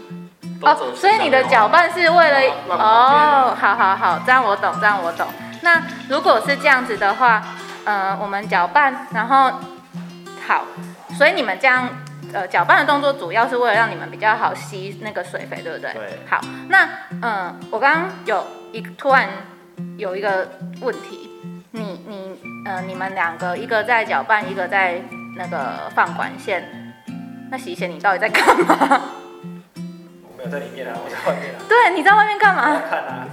[0.61, 5.27] 哦，所以你的搅拌是为了哦，好好好，这样我懂，这样我懂。
[5.61, 7.43] 那如果是这样子的话，
[7.85, 9.59] 呃，我们搅拌，然后
[10.45, 10.65] 好，
[11.17, 11.89] 所以你们这样
[12.33, 15.93] 呃搅拌的动作主要是为了让你们比较好吸那个水肥，对不对？
[15.93, 16.19] 对。
[16.29, 16.39] 好，
[16.69, 19.29] 那嗯、呃，我刚刚有一突然
[19.97, 20.49] 有一个
[20.81, 21.29] 问题，
[21.71, 25.01] 你你呃你们两个一个在搅拌，一个在
[25.37, 26.82] 那个放管线。
[27.53, 29.01] 那洗贤，你到底在干嘛？
[29.75, 31.61] 我没有在里面啊，我在外面啊。
[31.69, 32.67] 对，你在外面干嘛？
[32.67, 33.27] 我要看啊，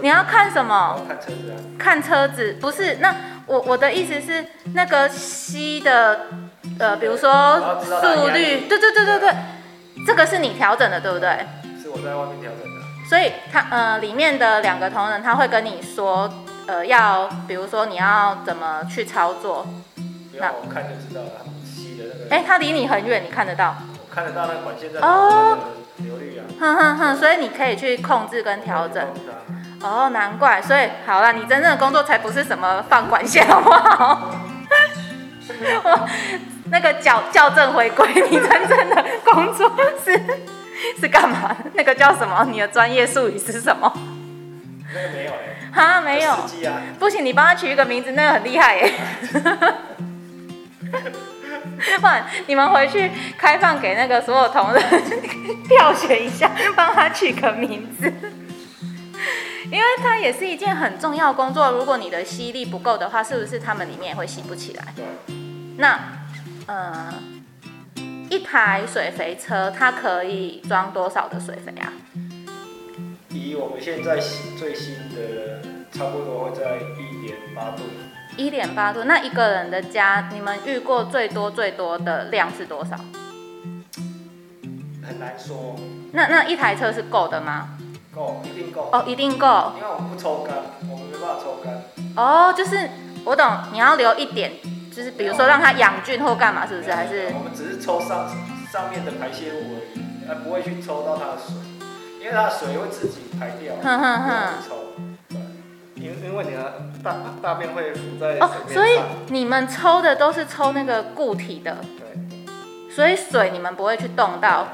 [0.00, 1.00] 你要看什么？
[1.08, 1.58] 看车子啊。
[1.76, 2.98] 看车子，不是。
[3.00, 3.12] 那
[3.46, 6.26] 我我的意思是，那个吸的
[6.78, 9.34] 呃，比如说速率，对对对对对，
[10.06, 11.44] 这个是你调整的，对不对？
[11.82, 12.80] 是我在外面调整的。
[13.08, 16.32] 所以他呃里面的两个同仁他会跟你说，
[16.68, 19.66] 呃要比如说你要怎么去操作。
[20.38, 21.44] 那我看就知道了，
[22.30, 23.74] 哎，它离你很远，你看得到？
[23.92, 25.58] 我看得到那管线在哦，
[25.96, 26.42] 流率啊。
[26.58, 29.04] 哼哼哼，所以你可以去控制跟调整。
[29.82, 34.30] 哦，难怪，所以好了，你真正的工作才不是什么放管线，好不好？
[35.84, 36.08] 我
[36.70, 39.70] 那个校校正回归，你真正的工作
[40.02, 40.18] 是
[41.00, 41.54] 是干嘛？
[41.74, 42.46] 那个叫什么？
[42.50, 43.92] 你的专业术语是什么？
[44.94, 45.54] 那个没有哎。
[45.72, 46.32] 哈，没有。
[46.98, 48.92] 不行，你帮他取一个名字，那个很厉害耶。
[52.00, 54.82] 不然你们回去开放给那个所有同仁
[55.68, 58.12] 票选一下， 帮他取个名字。
[59.70, 64.94] 因为它也是一件很重要的工作，如果你的吸力不够的话，是不是他们里面也会吸不起来？
[65.78, 65.98] 那，
[66.66, 67.12] 呃，
[68.28, 71.92] 一台水肥车它可以装多少的水肥啊？
[73.30, 74.18] 以我们现在
[74.58, 77.80] 最新的，差不多会在一点八吨。
[78.36, 82.96] 一点八吨，那一个人的家，你们遇过最多最多的量是多少？
[85.06, 85.76] 很难说。
[86.12, 87.70] 那那一台车是够的吗？
[88.14, 88.88] 够，一定够。
[88.92, 89.72] 哦，一定够。
[89.76, 90.56] 因为我们不抽干，
[90.90, 91.82] 我们没办法抽干。
[92.16, 92.88] 哦，就是
[93.24, 94.52] 我懂，你要留一点，
[94.94, 96.92] 就是比如说让它养菌或干嘛，是不是？
[96.92, 97.26] 还是？
[97.34, 98.28] 我们只是抽上
[98.72, 101.54] 上面的排泄物而已，而不会去抽到它的水，
[102.20, 103.74] 因为它的水会自己排掉。
[103.82, 104.52] 哼哼哼。
[104.66, 105.03] 抽。
[106.04, 106.24] 对。
[106.24, 111.78] 因因为你的大大便会浮在哦，所以你们抽的都是抽那个固体的。
[111.98, 112.94] 对。
[112.94, 114.68] 所以水你们不会去动到。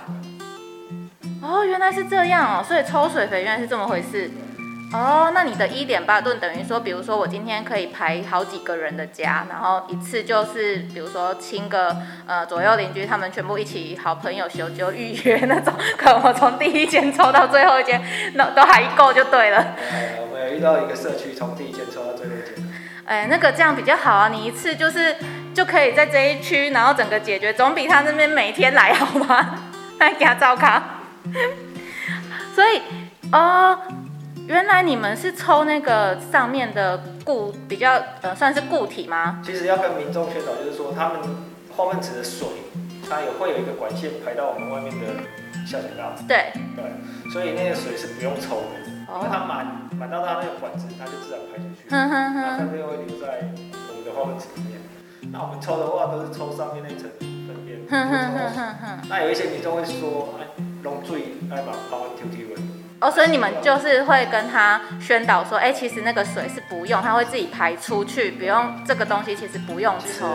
[1.43, 4.31] 哦，原来是这样哦，所以抽水肥原来是这么回事。
[4.93, 18.03] 哦，那你的一点八吨等于说，比如说我今天可以排好几个人的家，然后一次就是比如说亲个呃左右邻居他们全部一起好朋友修就预约那种， 可能我从第一间抽到最后一间，
[18.35, 19.65] 那都还够就对了。
[20.51, 22.67] 遇到一个社区从第一间抽到最后一间。
[23.05, 25.17] 哎，那个这样比较好啊，你一次就是
[25.53, 29.71] 就可以在这一区，然后整个解决，总比他那边每天来好吗？
[29.99, 31.01] 来 给他照卡。
[32.55, 32.81] 所以，
[33.33, 33.79] 哦，
[34.47, 39.41] 原来你们是抽那个上面的固比较呃，算是固体吗？
[39.45, 41.19] 其实要跟民众宣导，就是说他们
[41.77, 42.47] 化粪池的水，
[43.09, 45.07] 它也会有一个管线排到我们外面的
[45.67, 46.15] 下水道。
[46.29, 48.80] 对对，所以那个水是不用抽的，
[49.17, 53.51] 因为它满满到它那个管子，它就自然排出去，它就会留在
[53.89, 54.81] 我们的化粪池里面。
[55.33, 57.81] 那我们抽的话，都是抽上面那层粪便。
[59.09, 60.47] 那有一些民众会说，哎。
[60.83, 62.63] 弄水来把保温抽抽的。
[63.03, 70.27] 哦，所以你们就是会跟他宣导说，哎、欸，其实那个水是不用，它会自己排出去，不用这个东西，其实不用抽。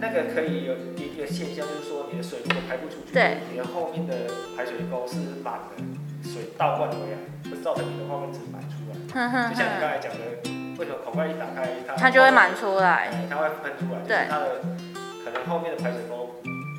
[0.00, 4.12] 那个可以有一个现象，就是说你的水如果排不出去，对，你的后面的
[4.56, 7.18] 排水沟是满的，水倒灌回来，
[7.52, 8.96] 会造成你的化粪池满出来。
[9.52, 10.20] 就像你刚才讲的，
[10.78, 13.12] 为什么口盖一打开，它它就会满出来？
[13.28, 14.60] 它会喷出来，对，它的
[15.24, 16.34] 可能后面的排水沟。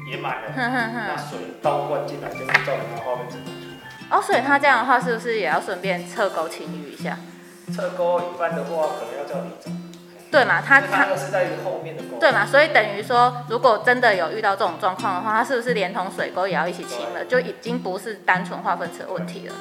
[0.05, 4.17] 也满了，那水倒灌进来就会造成它化粪池满出来。
[4.17, 7.17] 哦，所以它这样的话，是不是也要顺便侧沟清淤一下？
[7.73, 9.71] 侧沟一般的话，可能要叫你走。
[10.29, 12.19] 对嘛，它它是在后面的沟。
[12.19, 17.23] 对嘛，所以等于说，如果真的有遇到这种状况的话，它是不是连同水沟也要一起清了？
[17.23, 19.55] 就已经不是单纯化粪池的问题了。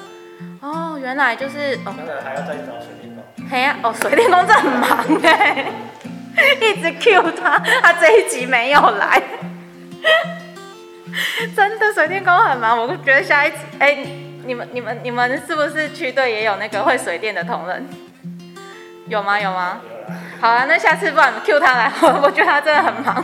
[0.61, 1.93] 哦，原来就是哦。
[1.97, 3.23] 当然还要再找水电工。
[3.49, 5.65] 嘿呀，哦，水电工这很忙哎，
[6.61, 9.21] 一直 Q 他，他这一集没有来。
[11.55, 14.07] 真的水电工很忙，我觉得下一次，哎、欸，
[14.45, 17.87] 你们、你们、你们是不是区队也有那个会水电的同仁？
[19.07, 19.39] 有吗？
[19.39, 19.79] 有吗？
[20.39, 23.23] 好啊，那下次不然 Q 他来，我 我觉得他真的很忙，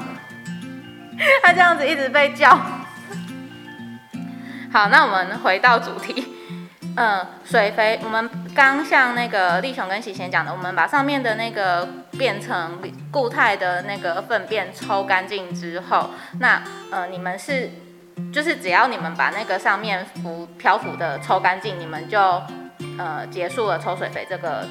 [1.42, 2.50] 他这样子一直被叫。
[4.72, 6.36] 好，那我们回到主题，
[7.00, 12.78] 嗯，水肥，我们刚像那个立雄跟喜贤讲的，我们把上面的那个变成
[13.10, 16.10] 固态的那个粪便抽干净之后，
[16.42, 17.72] 那呃，你们是
[18.34, 22.20] 就是只要你们把那个上面浮漂浮的抽干净，你们就
[22.98, 24.68] 呃结束了抽水肥这个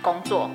[0.00, 0.50] 工作。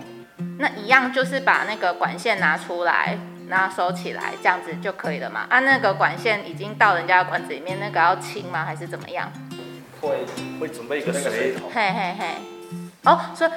[0.58, 3.16] 那一样就是把那个管线拿出来，
[3.48, 5.46] 然后收起来，这样子就可以了嘛？
[5.52, 8.66] 啊，那个管线已经到人家的管子里面，那个要清吗？
[8.66, 9.32] 还是怎么样？
[10.02, 10.26] 会
[10.60, 11.70] 会准备一个那个水桶。
[11.74, 12.26] 嘿嘿嘿。
[13.04, 13.52] 哦，所以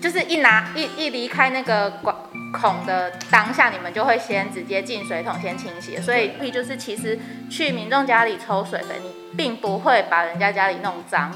[0.00, 2.14] 就是一拿一一离开那个管
[2.52, 6.00] 孔的当下，你们就会先直接进水桶先清洗。
[6.00, 7.18] 所以，就是其实
[7.50, 11.30] 去民众家里抽水的，你并不会把人家家里弄脏。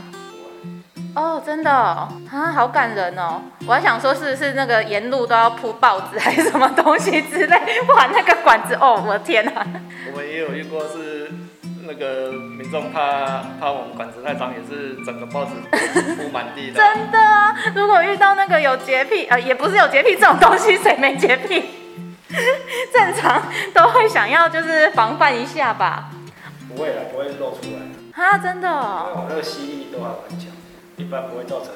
[1.15, 3.43] 哦，真的哦，啊，好感人哦！
[3.67, 7.57] 我还想说是是那个沿路都要铺报纸还是什么东西之类，
[7.95, 9.67] 哇，那个管子哦，我的天哪！
[10.13, 11.31] 我们也有遇过是
[11.93, 15.51] 那个民众怕怕我们管子太脏，也是整个报纸
[16.15, 16.75] 铺满地的。
[16.75, 21.65] 真的啊，如果遇到那个有洁癖，呃，也不是有洁癖这种东西，谁没洁癖？
[22.95, 23.43] 正常
[23.75, 26.11] 都会想要就是防范一下吧。
[26.69, 28.25] 不会啦，不会露出来。
[28.25, 29.09] 啊，真的哦。
[29.09, 30.49] 因为我那个吸力都还蛮强。
[30.97, 31.71] 一般不会造成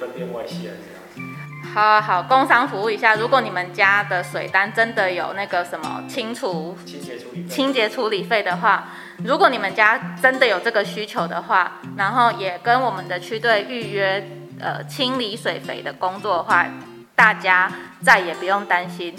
[0.00, 1.34] 粪便外泄这样。
[1.74, 8.88] 好好，工商服务一下，如果你们家的水单真的有那个什么清除清洁处理清洁处理费的话，
[9.22, 14.26] 如果你们家真的有这个需求的话，然后也跟我们的区队预约
[14.60, 16.66] 呃清理水肥的工作的话，
[17.14, 17.70] 大家
[18.02, 19.14] 再也不用担心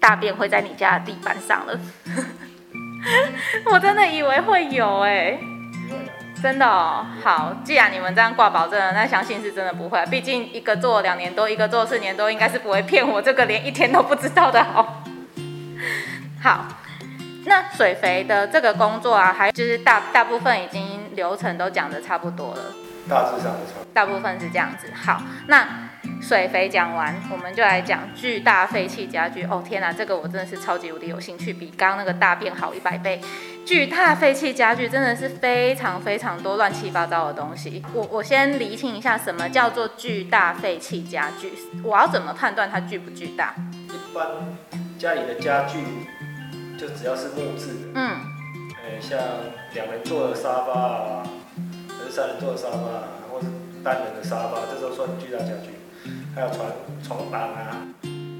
[0.00, 1.78] 大便会在你家的地板上了。
[3.70, 5.38] 我真的以为会有哎、
[6.42, 10.04] 真的哦，好，既然你们这样挂保证了，那相信是真的不会。
[10.06, 15.04] 毕竟一个做两年多，一个做四年多，应该是不会骗我这个连一天都不知道的好。
[16.42, 16.66] 好，
[17.46, 22.74] 那水肥的这个工作啊，还就是大大部分已经流程都讲的差不多了。
[23.08, 23.94] 大致上的差不多。
[23.94, 24.88] 大部分是这样子。
[24.94, 25.66] 好，那。
[26.22, 29.44] 水肥讲完，我们就来讲巨大废弃家具。
[29.44, 33.20] 哦天哪，这个我真的是超级无敌有兴趣，比刚刚那个大便好一百倍。
[33.66, 37.84] 巨大废弃家具真的是非常非常多乱七八糟的东西。
[37.92, 41.52] 我我先厘清一下，什么叫做巨大废弃家具？
[41.84, 43.54] 我要怎么判断它巨不巨大？
[43.88, 44.26] 一般
[44.98, 45.78] 家里的家具
[46.78, 48.20] 就只要是木质的，嗯，
[48.84, 49.18] 呃，像
[49.74, 51.26] 两人座的沙发啊，
[51.88, 53.46] 还是三人座的沙发啊，或是
[53.82, 55.70] 单人的沙发，这都算巨大家具。
[56.34, 56.66] 还有床
[57.02, 57.86] 床板啊，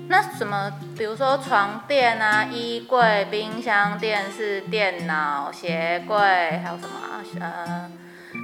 [0.08, 7.24] 那什么，比如说床垫啊、衣柜、冰箱、电视、电脑、鞋柜，还有什么？
[7.40, 7.90] 呃，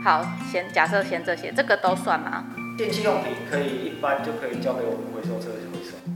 [0.03, 2.47] 好，先假设先这些，这个都算吗？
[2.79, 5.51] 电器用品可以，一般就可以交给我们回收车。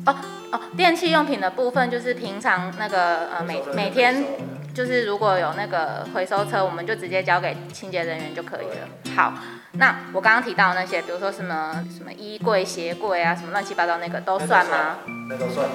[0.06, 0.16] 哦
[0.52, 4.24] 哦，电器用品的部分就是平常那个呃每每天
[4.72, 9.14] 就是如果有那个回收车，我们就直接交给清洁人员就可以了。
[9.16, 9.34] 好。
[9.78, 14.96] 那我刚刚提到那些，比如说什么什么衣柜、鞋柜啊，什么乱七八糟那个都算吗？
[15.28, 15.68] 那都算。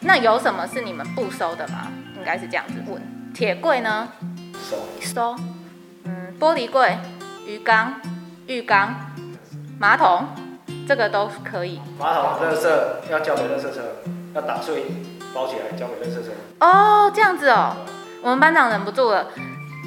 [0.00, 1.86] 那有什么是你们不收的吗？
[2.16, 3.00] 应该是这样子问。
[3.32, 4.08] 铁柜呢？
[4.68, 4.76] 收。
[5.00, 5.36] 收。
[6.04, 6.98] 嗯，玻璃柜、
[7.46, 8.00] 鱼缸、
[8.48, 9.12] 浴缸、
[9.78, 10.26] 马桶，
[10.86, 11.80] 这个都可以。
[11.98, 12.68] 马桶、垃圾
[13.10, 13.80] 要交给垃圾车，
[14.34, 14.86] 要打碎
[15.34, 16.30] 包起来交给垃圾车。
[16.60, 17.76] 哦，这样子哦。
[18.22, 19.26] 我们班长忍不住了。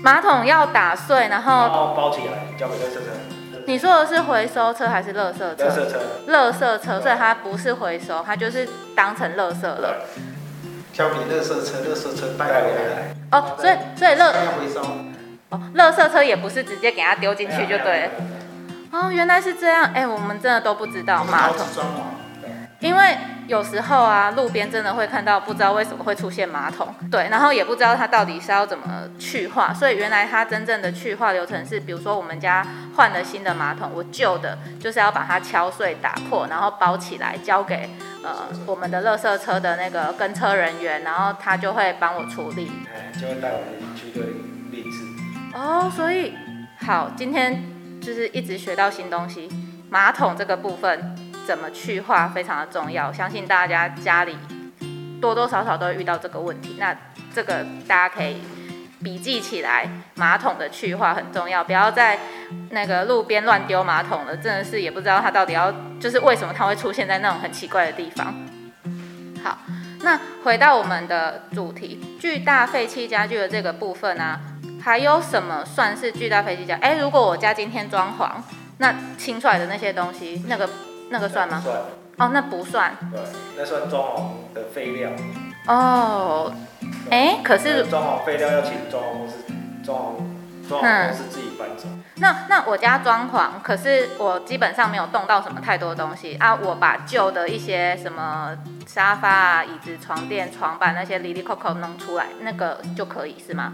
[0.03, 3.63] 马桶要打碎，然后，包起来交给垃圾车。
[3.65, 5.65] 你说的是回收车还是垃圾车？
[5.65, 5.99] 垃圾车。
[6.27, 10.05] 垃圾车，所以它不是回收，它就是当成垃圾了。
[10.93, 13.15] 交给垃圾车，垃圾车带回来。
[13.31, 14.81] 哦，所以所以垃要回收。
[15.49, 18.09] 哦，垃圾车也不是直接给它丢进去就对了。
[18.99, 21.65] 哦，原来是这样，哎，我们真的都不知道马桶。
[22.79, 37.89] 因为有时候啊，路边真的会看到，不知道为什么会出现马桶，对，然后也不知道它到底是要怎么去化，所以原来它真正的去化流程是，比如说我们家换了新的马桶，我旧的就是要把它敲碎、打破，然后包起来交给
[38.23, 42.71] 呃我们的垃圾车的那个跟车人员，然后他就会帮我处理，
[43.19, 44.23] 就会带我们去对
[44.71, 44.99] 立置。
[45.55, 46.35] 哦，所以
[46.85, 47.59] 好，今天
[48.07, 49.49] 就是一直学到新东西，
[49.89, 51.13] 马桶这个部分。
[51.45, 54.35] 怎么去化非常的重要，相信大家家里
[55.21, 56.75] 多多少少都会遇到这个问题。
[56.77, 56.93] 那
[57.33, 58.41] 这个大家可以
[59.01, 62.19] 笔记起来，马桶的去化很重要，不要在
[62.71, 68.35] 那个路边乱丢马桶了，真的是也不知道它到底要就是为什么它会出现在那种很奇怪的地方。
[69.41, 69.59] 好，
[70.01, 74.37] 那回到我们的主题，巨大废弃家具的这个部分呢、
[74.87, 76.77] 还有什么算是巨大废弃家？
[76.81, 78.29] 哎，如果我家今天装潢，
[78.77, 80.69] 那清出来的那些东西，那个。
[81.09, 81.61] 那个算吗？
[81.63, 81.77] 算。
[82.17, 82.93] 哦，那不算。
[83.11, 83.21] 对，
[83.57, 85.09] 那算装潢的废料。
[85.67, 86.53] 哦。
[87.09, 89.35] 哎，可是装潢废料要请装潢公司，
[89.85, 91.85] 装潢装潢公司自己搬走。
[91.87, 98.53] 嗯、那那我家装潢，可是我基本上没有动到什么太多东西啊，我把旧的一些什么
[98.85, 103.73] 沙发啊、椅子、床垫、床板那些里里扣扣弄出来，那个就可以是吗？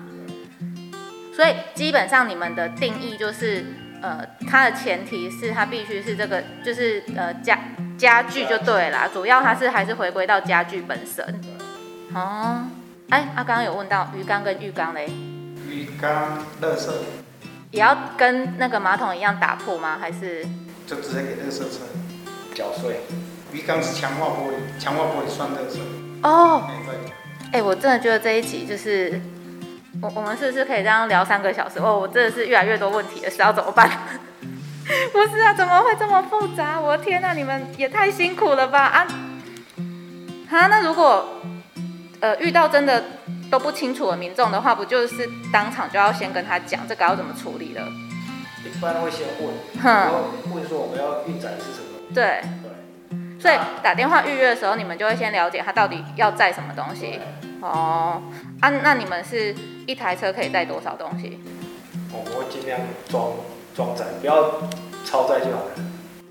[1.36, 3.66] 所以基本上你们的定义就是。
[4.04, 4.20] 呃，
[4.52, 7.58] 它的前提是它必须是这个，就是呃家
[7.98, 11.26] 家具就对啦，主要它是还是回归到家具本身。
[12.14, 12.68] 哦，
[13.08, 15.10] 哎，啊，刚刚有问到鱼缸跟浴缸嘞？
[15.70, 16.90] 鱼缸垃圾
[17.72, 19.98] 也要跟那个马桶一样打破吗？
[19.98, 20.46] 还是
[20.86, 21.86] 就直接给垃圾车
[22.54, 23.00] 搅碎？
[23.54, 25.80] 鱼缸是强化玻璃，强化玻璃算垃圾。
[26.24, 26.70] 哦，
[27.54, 29.22] 哎，我真的觉得这一集就是。
[30.02, 31.80] 我我们是不是可以这样聊三个小时？
[31.80, 33.90] 哦，我真的是越来越多问题了，是要怎么办？
[35.14, 36.80] 不是啊，怎么会这么复杂？
[36.80, 39.08] 我的天哪，你们也太辛苦了吧啊！
[40.50, 41.42] 啊，那如果
[42.20, 43.04] 呃遇到真的
[43.50, 47.88] 都不清楚的民众的话，不就是当场就要先跟他讲这个要怎么处理了？
[48.66, 52.14] 一般会先问，然后问说我们要运载是什么？
[52.14, 52.42] 对。
[52.62, 53.40] 对。
[53.40, 57.20] 所以打电话预约的时候，你们就会先了解他到底要载什么东西。
[57.68, 58.22] 哦。
[58.62, 59.56] 啊，那你们是
[59.86, 61.40] 一台车可以载多少东西？
[62.12, 63.32] 我会尽量装
[63.76, 64.62] 装载，不要
[65.06, 65.72] 超载就好了。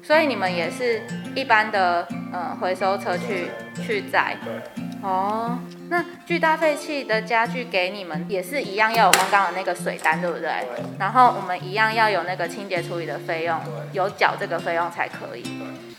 [0.03, 1.03] 所以你们也是
[1.35, 3.51] 一般的嗯回收车去
[3.85, 4.37] 去载。
[4.45, 4.83] 对。
[5.03, 5.59] 哦，
[5.89, 10.49] 那巨大废弃的家具给你们也是一样要有刚刚的那个水单，对不对？
[10.76, 10.85] 对。
[10.97, 13.61] 然后我们一样要有那个清洁处理的费用，
[13.93, 15.43] 有缴这个费用才可以。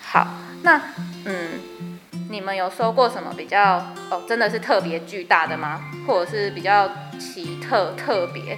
[0.01, 0.25] 好，
[0.61, 0.79] 那
[1.25, 1.59] 嗯，
[2.33, 3.75] 你们有收过什么比较
[4.09, 5.79] 哦，真的是特别巨大的吗？
[6.07, 8.57] 或者是比较奇特特别？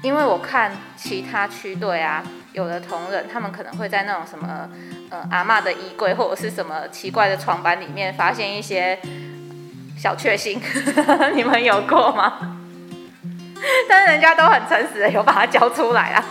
[0.00, 2.22] 因为我看其他区队啊，
[2.52, 4.70] 有的同仁他们可能会在那种什么
[5.10, 8.96] 呃阿嬷的衣柜或者是什么奇怪的床板里面发现一些。
[9.98, 10.60] 小确幸，
[11.34, 12.58] 你们有过吗？
[13.88, 16.22] 但是人家都很诚实的，有把它交出来啊。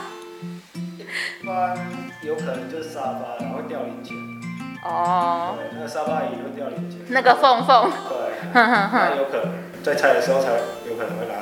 [0.75, 1.75] 一般
[2.21, 4.15] 有可能就是沙发，然后掉零钱。
[4.85, 5.57] 哦。
[5.57, 6.99] 对，那个沙发椅会掉零件。
[7.09, 7.91] 那个缝缝。
[8.07, 8.53] 对。
[8.53, 9.51] 那有可能
[9.83, 10.51] 在拆的时候才
[10.87, 11.33] 有可能会拿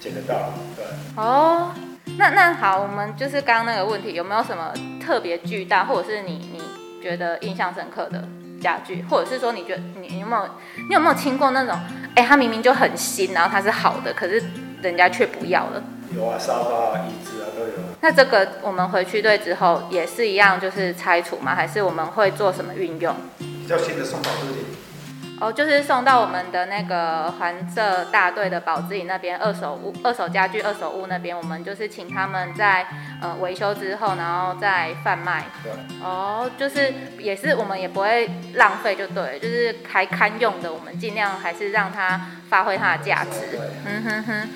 [0.00, 0.54] 捡得到。
[0.76, 0.84] 对。
[1.16, 1.72] 哦，
[2.16, 4.72] 那那好，我们就是刚刚那个问题，有没有什么
[5.04, 6.62] 特别巨大，或者是你你
[7.02, 8.22] 觉得印象深刻的？
[8.58, 10.48] 家具，或者是说，你觉得你，你有没有，
[10.88, 11.78] 你有没有听过那种，
[12.14, 14.42] 哎、欸，它明明就很新，然后它是好的，可是
[14.82, 15.82] 人家却不要了？
[16.14, 17.72] 有啊，沙发、椅子啊都有。
[18.00, 21.54] 那这个我们回去队之后也是一样，就是拆除吗？
[21.54, 23.14] 还是我们会做什么运用？
[23.38, 24.75] 比较新的送保时捷。
[25.38, 32.86] 哦，就是送到我们的那个环社大队的宝之里那边，二手物、二手家具、二手物那边，我们就是请他们在
[33.20, 35.44] 呃维修之后，然后再贩卖。
[35.62, 35.72] 对。
[36.02, 42.18] 哦，就是也是我们也不会浪费，就对，就是还堪用的，我们尽量还是让它
[42.48, 43.60] 发挥它的价值。
[43.84, 44.48] 嗯哼哼。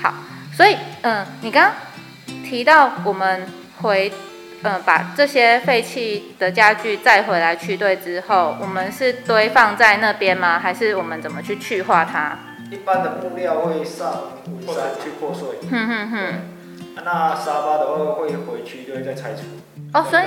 [0.00, 0.14] 好，
[0.56, 3.44] 所以嗯、呃，你刚刚提到我们
[3.80, 4.12] 回。
[4.64, 10.58] 嗯，把这些废弃的家具再回来区队之后，我们是堆放在那边吗？
[10.58, 12.38] 还是我们怎么去去化它？
[12.70, 15.58] 一般的布料会上文山去破碎。
[15.68, 16.18] 哼哼哼。
[17.04, 19.42] 那沙发的话会回区队再拆除。
[19.92, 20.24] 哦，所以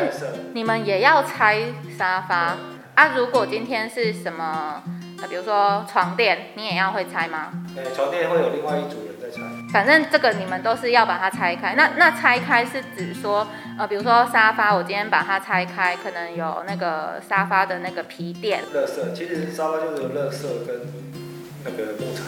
[0.53, 2.57] 你们也要拆沙发
[2.95, 3.13] 啊？
[3.15, 4.83] 如果今天是什么？
[5.28, 7.51] 比如说床垫，你也要会拆吗？
[7.74, 9.41] 对，床垫会有另外一组人在拆。
[9.72, 11.74] 反正这个你们都是要把它拆开。
[11.76, 13.47] 那那拆开是指说，
[13.78, 18.61] 呃，比如说沙发，我今天把它拆开，可能有那个沙发的那个皮垫。
[18.74, 20.82] 乐色，其实沙发就是有垃圾跟
[21.63, 22.22] 那个木材。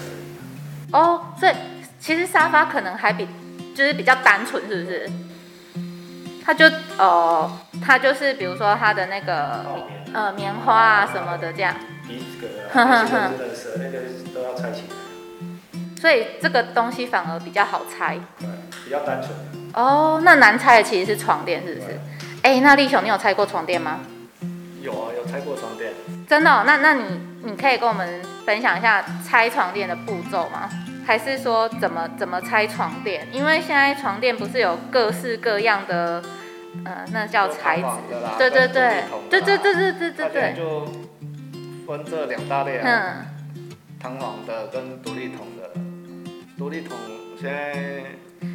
[0.91, 1.53] 哦，所以
[1.99, 3.27] 其实沙发可能还比
[3.75, 5.09] 就是比较单纯，是不是？
[6.43, 6.65] 它就
[6.97, 9.65] 哦，它就是比如说它的那个
[10.13, 11.75] 呃棉花啊什么的这样。
[12.07, 12.47] 皮革
[12.81, 13.99] 啊，这些都是垃圾，那个
[14.33, 14.95] 都要拆起来。
[15.99, 18.47] 所以这个东西反而比较好拆，对，
[18.85, 19.31] 比较单纯。
[19.73, 21.87] 哦，那难拆的其实是床垫，是不是？
[22.43, 23.99] 哎、欸，那立雄，你有拆过床垫吗？
[24.81, 25.91] 有啊，有拆过床垫。
[26.27, 26.63] 真的、哦？
[26.65, 30.69] 那那你你可以跟我们分享一下拆床垫的步骤吗？
[31.05, 33.27] 还是说怎么怎么拆床垫？
[33.31, 36.21] 因为现在床垫不是有各式各样的，
[36.86, 37.88] 呃，那叫材质。
[38.38, 40.55] 对对对，对对对对对对对。
[41.88, 43.25] 分这两大类啊，
[43.99, 45.80] 弹簧的跟独立筒的。
[46.57, 46.97] 独立筒
[47.39, 48.03] 现在，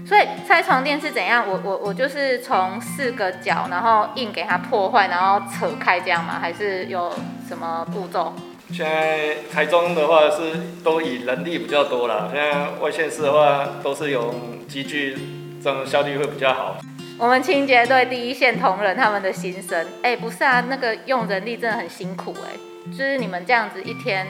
[0.04, 1.48] 所以拆床垫是怎样？
[1.48, 6.38] 我我我就是从四个角，然后硬给它破坏，然后扯开这样吗？
[6.40, 7.10] 还是有
[7.48, 8.34] 什么步骤？
[8.70, 15.16] 现在台中的话是都以人力比较多了，现在外县市的话都是用机具，
[15.62, 16.76] 这样效率会比较好。
[17.22, 22.50] 我们清洁队第一线同仁他们的心声，哎、不是啊，那个用人力真的很辛苦哎、
[22.90, 24.26] 就是你们这样子一天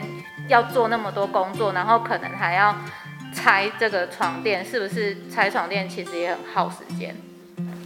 [0.47, 2.75] 要做那么多工作，然后可能还要
[3.33, 7.15] 拆这个床垫，是不是拆床垫其实也很耗时间？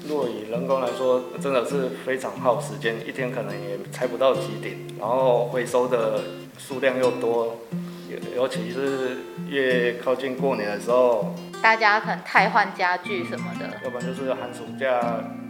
[0.09, 6.21] 若以人工来说，真的是非常耗时间，一天可能也拆不到几顶，然后回收的
[6.57, 7.61] 数量又多，
[8.09, 15.01] 尤尤其是越靠近过年的时候，大家可能太换家具什么的，要不然就是寒暑假。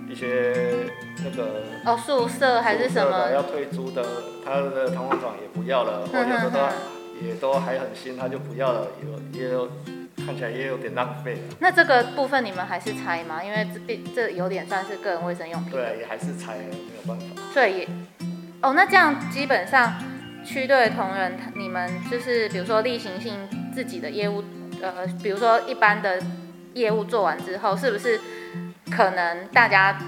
[0.10, 0.56] 一些
[1.22, 4.02] 那个哦，宿舍还是什么要退租的，
[4.42, 6.72] 他的弹簧床也不要了，或者说他
[7.22, 9.70] 也都还很新，他就不要了，有也有
[10.26, 11.42] 看起来也有点浪费。
[11.60, 13.44] 那这个部分你们还是拆吗？
[13.44, 15.74] 因为这这有点算是个人卫生用品。
[15.74, 17.42] 对，也还是拆，没有办法。
[17.54, 17.86] 所以
[18.62, 19.94] 哦，那这样基本上
[20.46, 23.34] 区队同仁，你们就是比如说例行性
[23.76, 24.42] 自己的业务，
[24.82, 26.20] 呃，比如说一般的
[26.74, 28.20] 业务做完之后，是不是？
[28.90, 30.00] 可能大家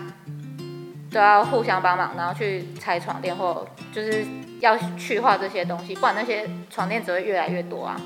[1.11, 4.25] 都要互相帮忙，然后去拆床垫或就是
[4.61, 7.99] 要去化这些东西，不然那些床垫只会越来越多啊。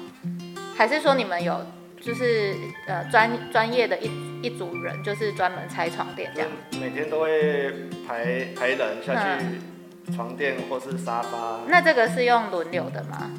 [0.76, 1.64] 还是说你们有
[2.02, 2.56] 就是
[2.88, 4.10] 呃专专业的一
[4.42, 6.50] 一组人，就是专门拆床垫这样？
[6.82, 7.72] 每天都会
[8.08, 11.60] 排排人下去床垫或是沙发。
[11.68, 13.30] 那这个是用轮流的吗？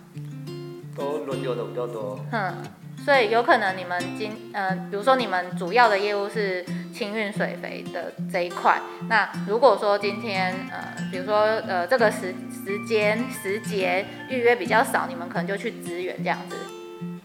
[0.94, 2.16] 都轮流的比较多。
[2.30, 2.54] 嗯。
[3.02, 12.34] 所以有可能你们今呃，比如说你们主要的业务是清运水肥的这一块，那如果说今天呃，比如说呃这个时
[12.64, 16.56] 时间时节预约比较少，你们可能就去支援这样子。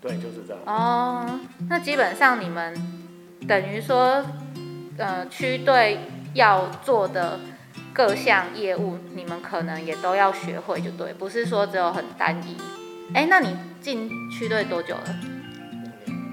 [0.01, 0.61] 对，就是这样。
[0.65, 1.39] 哦，
[1.69, 2.73] 那基本上你们
[3.47, 4.25] 等于说
[4.97, 5.99] 呃区队
[6.33, 7.39] 要做的
[7.93, 12.57] 各项业务，你们可能也都要学会，就对，不是说只有很单一。
[13.13, 15.15] 哎，那你进区队多久了？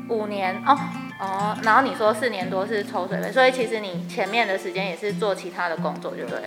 [0.09, 0.78] 五年哦
[1.18, 6.40] 哦，然后你说四年多是抽水费，所以其实你前面的时间也是做其他的工作，对不对。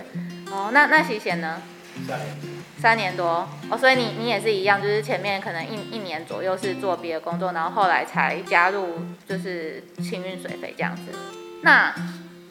[0.52, 1.60] 哦，那那洗钱呢？
[2.06, 2.36] 三年。
[2.80, 11.12] 三年多哦，所以你你也是一样，就是前面可能一一年左右是做别的工作，然后后来才加入就是清运水费这样子。
[11.62, 11.94] 那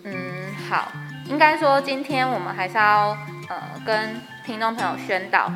[0.03, 0.91] 嗯好，
[1.26, 3.18] 应该说今天我们还是要
[3.49, 5.51] 呃跟听众朋友宣导。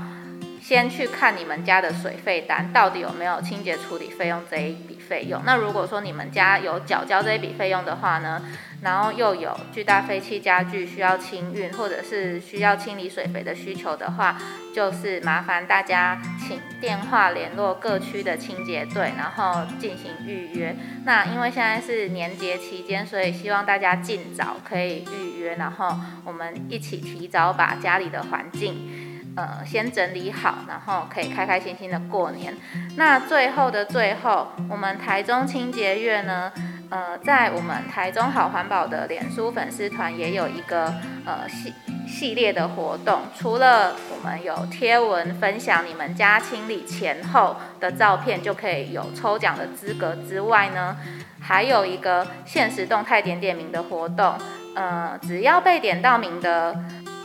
[0.60, 5.42] 先去看你们家的水费单，到底有没有清洁处理费用这一笔费用。
[5.46, 8.42] 那如果说你们家有缴交这一笔费用的话呢，
[8.82, 14.38] 然后又有巨大废弃家具需要清运，或者是需要清理水肥的需求的话，
[14.74, 20.76] 就是麻烦大家请电话联络各区的清洁队，然后进行预约。
[21.06, 25.96] 那因为现在是年节期间，所以希望大家尽早可以预约，然后
[26.26, 29.13] 我们一起提早把家里的环境。
[29.36, 32.56] 呃，先整理好，然后可以开开心心的过年。
[32.98, 36.52] 那最后的最后，我们台中清洁月呢，
[36.90, 40.94] 呃，在我们台中好环保的脸书粉丝团也有一个
[41.26, 41.74] 呃系
[42.08, 43.22] 系列的活动。
[43.36, 50.96] 除了我们有贴文分享你们家清理前后的照片，就可以有抽奖的资格之外呢，
[51.42, 54.36] 还有一个限时动态点点名的活动。
[54.76, 56.76] 呃，只要被点到名的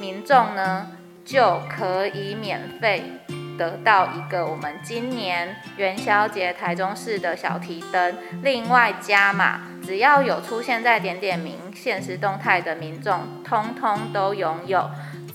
[0.01, 0.87] 民众呢，
[1.29, 3.03] 就可以免费
[3.59, 14.91] 得到一个我们今年元宵节台中市的小提灯，另外加码，只要有出现在点点名限时动态的民众，通通都拥有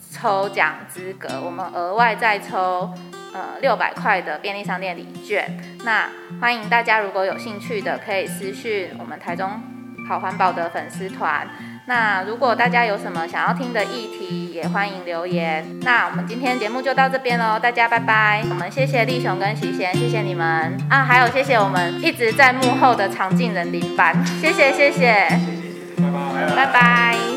[0.09, 1.39] 抽奖资格。
[1.45, 2.91] 我们额外再抽
[3.31, 5.61] 呃六百块的便利商店礼券。
[5.85, 6.09] 那
[6.41, 9.61] 欢迎大家如果有兴趣的，可以私讯我们台中
[10.09, 11.47] 好环保的粉丝团。
[11.85, 15.65] 那如果大家有什么想要听的议题，也欢迎留言。
[15.81, 18.41] 那我们今天节目就到这边喽，大家拜拜。
[18.49, 27.32] 我们谢谢立雄跟徐贤，谢谢你们啊，还有谢谢我们一直在幕后的常进人林班，谢谢谢谢，谢谢谢谢，拜拜，拜拜。